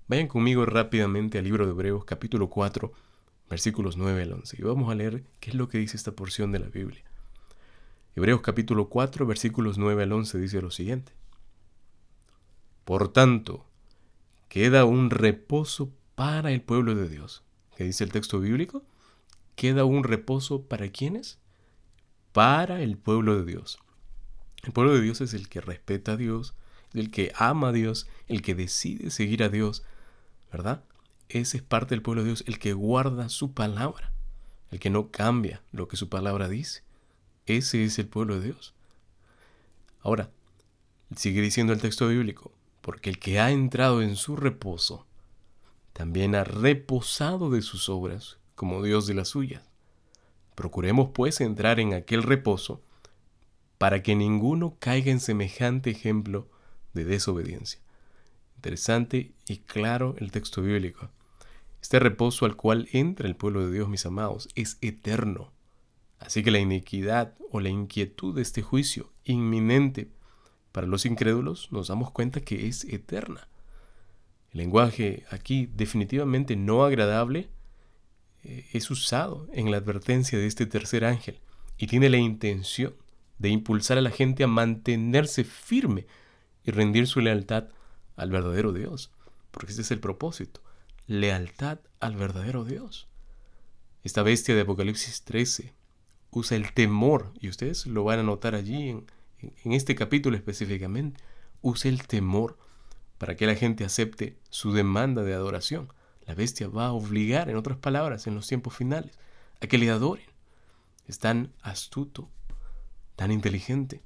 Vayan 0.07 0.27
conmigo 0.27 0.65
rápidamente 0.65 1.37
al 1.37 1.45
libro 1.45 1.65
de 1.65 1.71
Hebreos 1.71 2.03
capítulo 2.05 2.49
4, 2.49 2.91
versículos 3.49 3.95
9 3.95 4.23
al 4.23 4.33
11, 4.33 4.57
y 4.59 4.61
vamos 4.63 4.91
a 4.91 4.95
leer 4.95 5.23
qué 5.39 5.51
es 5.51 5.55
lo 5.55 5.69
que 5.69 5.77
dice 5.77 5.97
esta 5.97 6.11
porción 6.11 6.51
de 6.51 6.59
la 6.59 6.67
Biblia. 6.67 7.03
Hebreos 8.15 8.41
capítulo 8.41 8.89
4, 8.89 9.25
versículos 9.25 9.77
9 9.77 10.03
al 10.03 10.11
11 10.11 10.37
dice 10.39 10.61
lo 10.61 10.71
siguiente. 10.71 11.13
Por 12.85 13.11
tanto, 13.11 13.65
queda 14.53 14.85
un 14.85 15.09
reposo 15.09 15.91
para 16.13 16.51
el 16.51 16.61
pueblo 16.61 16.93
de 16.93 17.09
Dios. 17.09 17.41
¿Qué 17.75 17.85
dice 17.85 18.03
el 18.03 18.11
texto 18.11 18.39
bíblico? 18.39 18.83
Queda 19.55 19.83
un 19.83 20.03
reposo 20.03 20.61
para 20.61 20.89
quiénes? 20.89 21.39
Para 22.33 22.83
el 22.83 22.95
pueblo 22.95 23.35
de 23.35 23.45
Dios. 23.45 23.79
El 24.61 24.71
pueblo 24.71 24.93
de 24.93 25.01
Dios 25.01 25.21
es 25.21 25.33
el 25.33 25.49
que 25.49 25.59
respeta 25.59 26.11
a 26.11 26.17
Dios, 26.17 26.53
el 26.93 27.09
que 27.09 27.33
ama 27.35 27.69
a 27.69 27.71
Dios, 27.71 28.07
el 28.27 28.43
que 28.43 28.53
decide 28.53 29.09
seguir 29.09 29.41
a 29.41 29.49
Dios, 29.49 29.81
¿verdad? 30.51 30.83
Ese 31.29 31.57
es 31.57 31.63
parte 31.63 31.95
del 31.95 32.03
pueblo 32.03 32.21
de 32.21 32.27
Dios, 32.27 32.43
el 32.45 32.59
que 32.59 32.73
guarda 32.73 33.29
su 33.29 33.55
palabra, 33.55 34.11
el 34.69 34.79
que 34.79 34.91
no 34.91 35.09
cambia 35.09 35.63
lo 35.71 35.87
que 35.87 35.97
su 35.97 36.09
palabra 36.09 36.47
dice. 36.47 36.83
Ese 37.47 37.83
es 37.85 37.97
el 37.97 38.05
pueblo 38.05 38.39
de 38.39 38.45
Dios. 38.45 38.75
Ahora, 40.03 40.29
sigue 41.15 41.41
diciendo 41.41 41.73
el 41.73 41.81
texto 41.81 42.07
bíblico, 42.07 42.51
porque 42.83 43.09
el 43.09 43.17
que 43.17 43.39
ha 43.39 43.49
entrado 43.49 44.03
en 44.03 44.15
su 44.15 44.35
reposo, 44.35 45.07
también 45.93 46.35
ha 46.35 46.43
reposado 46.43 47.49
de 47.49 47.63
sus 47.63 47.89
obras, 47.89 48.37
como 48.53 48.83
Dios 48.83 49.07
de 49.07 49.15
las 49.15 49.29
suyas. 49.29 49.63
Procuremos 50.53 51.09
pues 51.15 51.41
entrar 51.41 51.79
en 51.79 51.95
aquel 51.95 52.21
reposo, 52.21 52.83
para 53.79 54.03
que 54.03 54.15
ninguno 54.15 54.77
caiga 54.79 55.11
en 55.11 55.19
semejante 55.19 55.89
ejemplo 55.89 56.47
de 56.93 57.05
desobediencia 57.05 57.83
interesante 58.63 59.33
y 59.45 59.57
claro 59.57 60.15
el 60.19 60.31
texto 60.31 60.61
bíblico. 60.61 61.09
Este 61.81 61.99
reposo 61.99 62.45
al 62.45 62.55
cual 62.55 62.87
entra 62.93 63.27
el 63.27 63.35
pueblo 63.35 63.65
de 63.65 63.73
Dios, 63.73 63.89
mis 63.89 64.05
amados, 64.05 64.47
es 64.55 64.77
eterno. 64.79 65.51
Así 66.17 66.43
que 66.43 66.51
la 66.51 66.59
iniquidad 66.59 67.35
o 67.51 67.59
la 67.59 67.67
inquietud 67.67 68.33
de 68.33 68.41
este 68.41 68.61
juicio 68.61 69.11
inminente 69.25 70.09
para 70.73 70.87
los 70.87 71.05
incrédulos 71.05 71.71
nos 71.71 71.87
damos 71.87 72.11
cuenta 72.11 72.41
que 72.41 72.67
es 72.67 72.83
eterna. 72.83 73.47
El 74.51 74.57
lenguaje 74.57 75.23
aquí 75.29 75.69
definitivamente 75.73 76.55
no 76.57 76.83
agradable 76.83 77.47
eh, 78.43 78.67
es 78.73 78.91
usado 78.91 79.47
en 79.53 79.71
la 79.71 79.77
advertencia 79.77 80.37
de 80.37 80.47
este 80.47 80.65
tercer 80.65 81.05
ángel 81.05 81.39
y 81.77 81.87
tiene 81.87 82.09
la 82.09 82.17
intención 82.17 82.95
de 83.37 83.49
impulsar 83.49 83.99
a 83.99 84.01
la 84.01 84.09
gente 84.09 84.43
a 84.43 84.47
mantenerse 84.47 85.43
firme 85.43 86.07
y 86.65 86.71
rendir 86.71 87.07
su 87.07 87.21
lealtad 87.21 87.65
al 88.15 88.31
verdadero 88.31 88.73
Dios, 88.73 89.11
porque 89.51 89.73
ese 89.73 89.81
es 89.81 89.91
el 89.91 89.99
propósito, 89.99 90.61
lealtad 91.05 91.79
al 91.99 92.15
verdadero 92.15 92.63
Dios. 92.63 93.07
Esta 94.03 94.23
bestia 94.23 94.55
de 94.55 94.61
Apocalipsis 94.61 95.23
13 95.23 95.73
usa 96.31 96.57
el 96.57 96.73
temor, 96.73 97.31
y 97.39 97.49
ustedes 97.49 97.85
lo 97.85 98.03
van 98.03 98.19
a 98.19 98.23
notar 98.23 98.55
allí 98.55 98.89
en, 98.89 99.05
en 99.63 99.73
este 99.73 99.95
capítulo 99.95 100.37
específicamente, 100.37 101.21
usa 101.61 101.89
el 101.89 102.07
temor 102.07 102.57
para 103.17 103.35
que 103.35 103.47
la 103.47 103.55
gente 103.55 103.85
acepte 103.85 104.37
su 104.49 104.73
demanda 104.73 105.23
de 105.23 105.33
adoración. 105.33 105.91
La 106.25 106.35
bestia 106.35 106.67
va 106.67 106.87
a 106.87 106.93
obligar, 106.93 107.49
en 107.49 107.57
otras 107.57 107.77
palabras, 107.77 108.27
en 108.27 108.35
los 108.35 108.47
tiempos 108.47 108.75
finales, 108.75 109.17
a 109.61 109.67
que 109.67 109.77
le 109.77 109.89
adoren. 109.89 110.25
Es 111.07 111.19
tan 111.19 111.53
astuto, 111.61 112.29
tan 113.15 113.31
inteligente, 113.31 114.01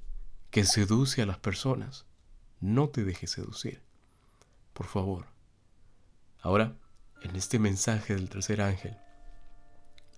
que 0.50 0.64
seduce 0.64 1.22
a 1.22 1.26
las 1.26 1.38
personas. 1.38 2.06
No 2.60 2.88
te 2.88 3.04
dejes 3.04 3.32
seducir. 3.32 3.82
Por 4.72 4.86
favor. 4.86 5.26
Ahora, 6.40 6.76
en 7.22 7.36
este 7.36 7.58
mensaje 7.58 8.14
del 8.14 8.28
tercer 8.28 8.60
ángel, 8.60 8.96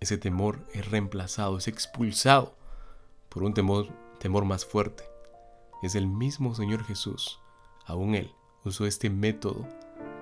ese 0.00 0.18
temor 0.18 0.66
es 0.72 0.90
reemplazado, 0.90 1.58
es 1.58 1.68
expulsado 1.68 2.56
por 3.28 3.42
un 3.42 3.54
temor, 3.54 3.88
temor 4.18 4.44
más 4.44 4.64
fuerte. 4.64 5.09
Es 5.82 5.94
el 5.94 6.06
mismo 6.06 6.54
Señor 6.54 6.84
Jesús, 6.84 7.40
aún 7.86 8.14
Él, 8.14 8.34
usó 8.64 8.86
este 8.86 9.08
método 9.08 9.66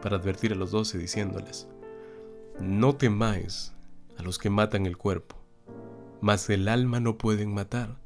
para 0.02 0.16
advertir 0.16 0.52
a 0.52 0.56
los 0.56 0.70
doce 0.70 0.98
diciéndoles, 0.98 1.68
no 2.60 2.94
temáis 2.94 3.74
a 4.16 4.22
los 4.22 4.38
que 4.38 4.50
matan 4.50 4.86
el 4.86 4.96
cuerpo, 4.96 5.36
mas 6.20 6.48
el 6.50 6.68
alma 6.68 7.00
no 7.00 7.18
pueden 7.18 7.52
matar. 7.52 7.98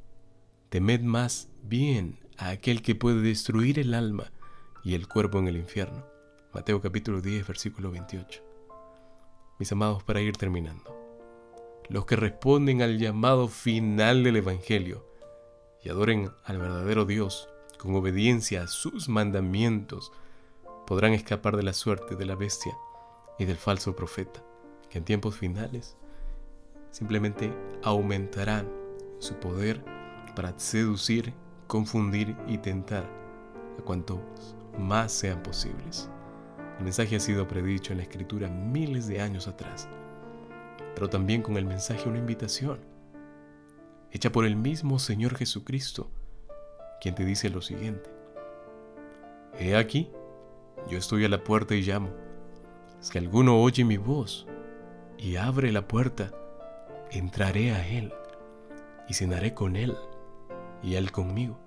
Temed 0.71 1.03
más 1.03 1.51
bien 1.63 2.19
a 2.39 2.49
aquel 2.49 2.83
que 2.83 2.95
puede 2.95 3.21
destruir 3.21 3.79
el 3.79 3.93
alma 3.93 4.33
y 4.83 4.95
el 4.95 5.07
cuerpo 5.07 5.39
en 5.39 5.49
el 5.49 5.57
infierno. 5.57 6.07
Mateo 6.55 6.81
capítulo 6.81 7.21
10, 7.21 7.47
versículo 7.47 7.91
28. 7.91 8.43
Mis 9.59 9.73
amados, 9.73 10.03
para 10.03 10.21
ir 10.21 10.37
terminando, 10.37 10.99
los 11.89 12.07
que 12.07 12.17
responden 12.17 12.83
al 12.83 12.99
llamado 12.99 13.49
final 13.49 14.25
del 14.25 14.37
Evangelio 14.37 15.12
y 15.83 15.89
adoren 15.89 16.31
al 16.45 16.59
verdadero 16.59 17.05
Dios 17.05 17.49
con 17.79 17.95
obediencia 17.97 18.63
a 18.63 18.69
sus 18.69 19.09
mandamientos, 19.09 20.13
podrán 20.87 21.13
escapar 21.13 21.57
de 21.57 21.65
la 21.65 21.73
suerte 21.73 22.15
de 22.15 22.27
la 22.27 22.37
bestia 22.37 22.77
y 23.39 23.45
del 23.45 23.57
falso 23.57 23.97
profeta, 23.97 24.43
que 24.89 24.99
en 24.99 25.05
tiempos 25.05 25.37
finales 25.37 25.97
simplemente 26.91 27.53
aumentarán 27.83 28.71
su 29.19 29.35
poder 29.35 29.85
para 30.37 30.57
seducir, 30.59 31.33
confundir 31.67 32.37
y 32.47 32.59
tentar 32.59 33.09
a 33.79 33.83
cuantos 33.83 34.21
más 34.79 35.11
sean 35.11 35.43
posibles. 35.43 36.09
El 36.79 36.85
mensaje 36.85 37.17
ha 37.17 37.21
sido 37.21 37.49
predicho 37.49 37.93
en 37.93 37.99
la 37.99 38.05
escritura 38.05 38.49
miles 38.49 39.09
de 39.09 39.21
años 39.21 39.49
atrás, 39.49 39.89
pero 40.95 41.09
también 41.09 41.43
con 41.43 41.57
el 41.57 41.65
mensaje 41.65 42.09
una 42.09 42.19
invitación, 42.19 42.79
hecha 44.13 44.31
por 44.31 44.45
el 44.45 44.57
mismo 44.57 44.99
Señor 44.99 45.35
Jesucristo, 45.37 46.11
quien 47.01 47.15
te 47.15 47.25
dice 47.25 47.51
lo 47.51 47.63
siguiente. 47.63 48.11
He 49.59 49.75
aquí, 49.75 50.11
yo 50.89 50.99
estoy 50.99 51.25
a 51.25 51.29
la 51.29 51.43
puerta 51.43 51.75
y 51.75 51.83
llamo. 51.83 52.11
Si 53.01 53.19
alguno 53.19 53.61
oye 53.61 53.85
mi 53.85 53.97
voz 53.97 54.47
y 55.19 55.37
abre 55.37 55.73
la 55.73 55.89
puerta, 55.89 56.31
entraré 57.11 57.73
a 57.73 57.89
él 57.89 58.13
y 59.09 59.15
cenaré 59.15 59.55
con 59.55 59.77
él 59.77 59.97
y 60.83 60.95
él 60.95 61.11
conmigo. 61.11 61.59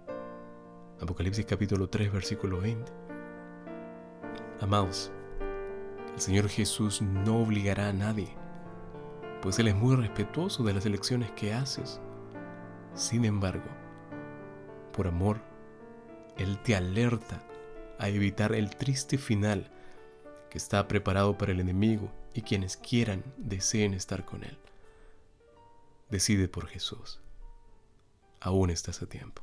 Apocalipsis 1.02 1.46
capítulo 1.46 1.90
3, 1.90 2.12
versículo 2.12 2.62
20. 2.62 2.92
Amados, 4.62 5.12
el 6.14 6.22
Señor 6.22 6.48
Jesús 6.48 7.02
no 7.02 7.42
obligará 7.42 7.90
a 7.90 7.94
nadie, 7.94 8.30
pues 9.42 9.60
Él 9.60 9.68
es 9.68 9.76
muy 9.76 9.96
respetuoso 9.96 10.64
de 10.64 10.74
las 10.74 10.86
elecciones 10.86 11.32
que 11.32 11.54
haces. 11.54 12.00
Sin 12.96 13.26
embargo, 13.26 13.70
por 14.94 15.08
amor, 15.08 15.42
Él 16.38 16.58
te 16.64 16.78
alerta 16.78 17.44
a 18.00 18.08
evitar 18.08 18.54
el 18.54 18.70
triste 18.76 19.18
final 19.18 19.70
que 20.50 20.58
está 20.58 20.88
preparado 20.88 21.38
para 21.38 21.52
el 21.52 21.60
enemigo 21.60 22.10
y 22.34 22.42
quienes 22.42 22.78
quieran 22.78 23.24
deseen 23.36 23.94
estar 23.94 24.24
con 24.24 24.46
Él. 24.46 24.58
Decide 26.10 26.48
por 26.48 26.68
Jesús. 26.68 27.20
Aún 28.40 28.70
estás 28.70 29.02
a 29.02 29.08
tiempo. 29.08 29.42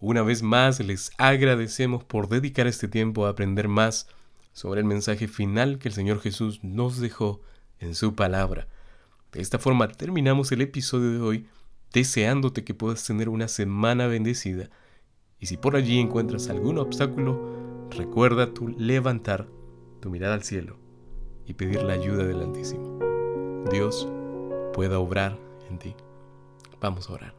Una 0.00 0.22
vez 0.22 0.42
más 0.42 0.80
les 0.80 1.10
agradecemos 1.18 2.02
por 2.04 2.28
dedicar 2.28 2.66
este 2.66 2.88
tiempo 2.88 3.26
a 3.26 3.30
aprender 3.30 3.68
más 3.68 4.08
sobre 4.52 4.80
el 4.80 4.86
mensaje 4.86 5.28
final 5.28 5.78
que 5.78 5.88
el 5.88 5.94
Señor 5.94 6.20
Jesús 6.20 6.64
nos 6.64 6.98
dejó 6.98 7.42
en 7.78 7.94
su 7.94 8.14
palabra. 8.14 8.68
De 9.32 9.40
esta 9.40 9.58
forma 9.58 9.88
terminamos 9.88 10.52
el 10.52 10.62
episodio 10.62 11.12
de 11.12 11.20
hoy 11.20 11.46
deseándote 11.92 12.64
que 12.64 12.74
puedas 12.74 13.04
tener 13.04 13.28
una 13.28 13.48
semana 13.48 14.06
bendecida 14.06 14.70
y 15.38 15.46
si 15.46 15.56
por 15.56 15.76
allí 15.76 16.00
encuentras 16.00 16.48
algún 16.48 16.78
obstáculo, 16.78 17.88
recuerda 17.90 18.52
tu 18.52 18.68
levantar 18.68 19.48
tu 20.00 20.10
mirada 20.10 20.34
al 20.34 20.42
cielo 20.42 20.76
y 21.46 21.54
pedir 21.54 21.82
la 21.82 21.94
ayuda 21.94 22.24
del 22.24 22.40
Altísimo. 22.40 22.98
Dios 23.70 24.08
pueda 24.72 24.98
obrar 24.98 25.38
en 25.70 25.78
ti. 25.78 25.94
Vamos 26.80 27.08
a 27.08 27.14
orar. 27.14 27.34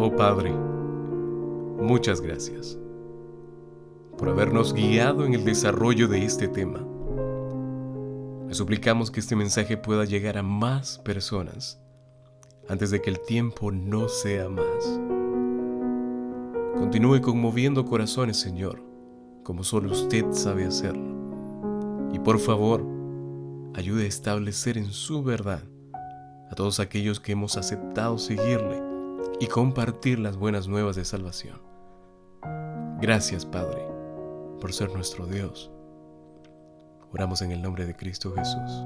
Oh 0.00 0.14
Padre, 0.16 0.52
muchas 0.52 2.20
gracias 2.20 2.78
por 4.16 4.28
habernos 4.28 4.72
guiado 4.72 5.24
en 5.24 5.34
el 5.34 5.44
desarrollo 5.44 6.08
de 6.08 6.24
este 6.24 6.48
tema. 6.48 6.84
Le 8.48 8.54
suplicamos 8.54 9.10
que 9.10 9.20
este 9.20 9.36
mensaje 9.36 9.76
pueda 9.76 10.06
llegar 10.06 10.38
a 10.38 10.42
más 10.42 10.98
personas 11.00 11.78
antes 12.66 12.90
de 12.90 13.02
que 13.02 13.10
el 13.10 13.20
tiempo 13.20 13.70
no 13.70 14.08
sea 14.08 14.48
más. 14.48 14.98
Continúe 16.78 17.20
conmoviendo 17.20 17.84
corazones, 17.84 18.38
Señor, 18.38 18.82
como 19.42 19.64
solo 19.64 19.92
usted 19.92 20.24
sabe 20.32 20.64
hacerlo. 20.64 21.14
Y 22.14 22.20
por 22.20 22.38
favor, 22.38 22.82
ayude 23.74 24.04
a 24.04 24.08
establecer 24.08 24.78
en 24.78 24.92
su 24.92 25.22
verdad 25.22 25.64
a 26.50 26.54
todos 26.54 26.80
aquellos 26.80 27.20
que 27.20 27.32
hemos 27.32 27.58
aceptado 27.58 28.16
seguirle 28.16 28.82
y 29.40 29.46
compartir 29.46 30.18
las 30.18 30.38
buenas 30.38 30.68
nuevas 30.68 30.96
de 30.96 31.04
salvación. 31.04 31.60
Gracias, 32.98 33.44
Padre, 33.44 33.82
por 34.58 34.72
ser 34.72 34.90
nuestro 34.94 35.26
Dios. 35.26 35.70
Oramos 37.12 37.40
en 37.42 37.52
el 37.52 37.62
nombre 37.62 37.86
de 37.86 37.94
Cristo 37.94 38.32
Jesús. 38.34 38.84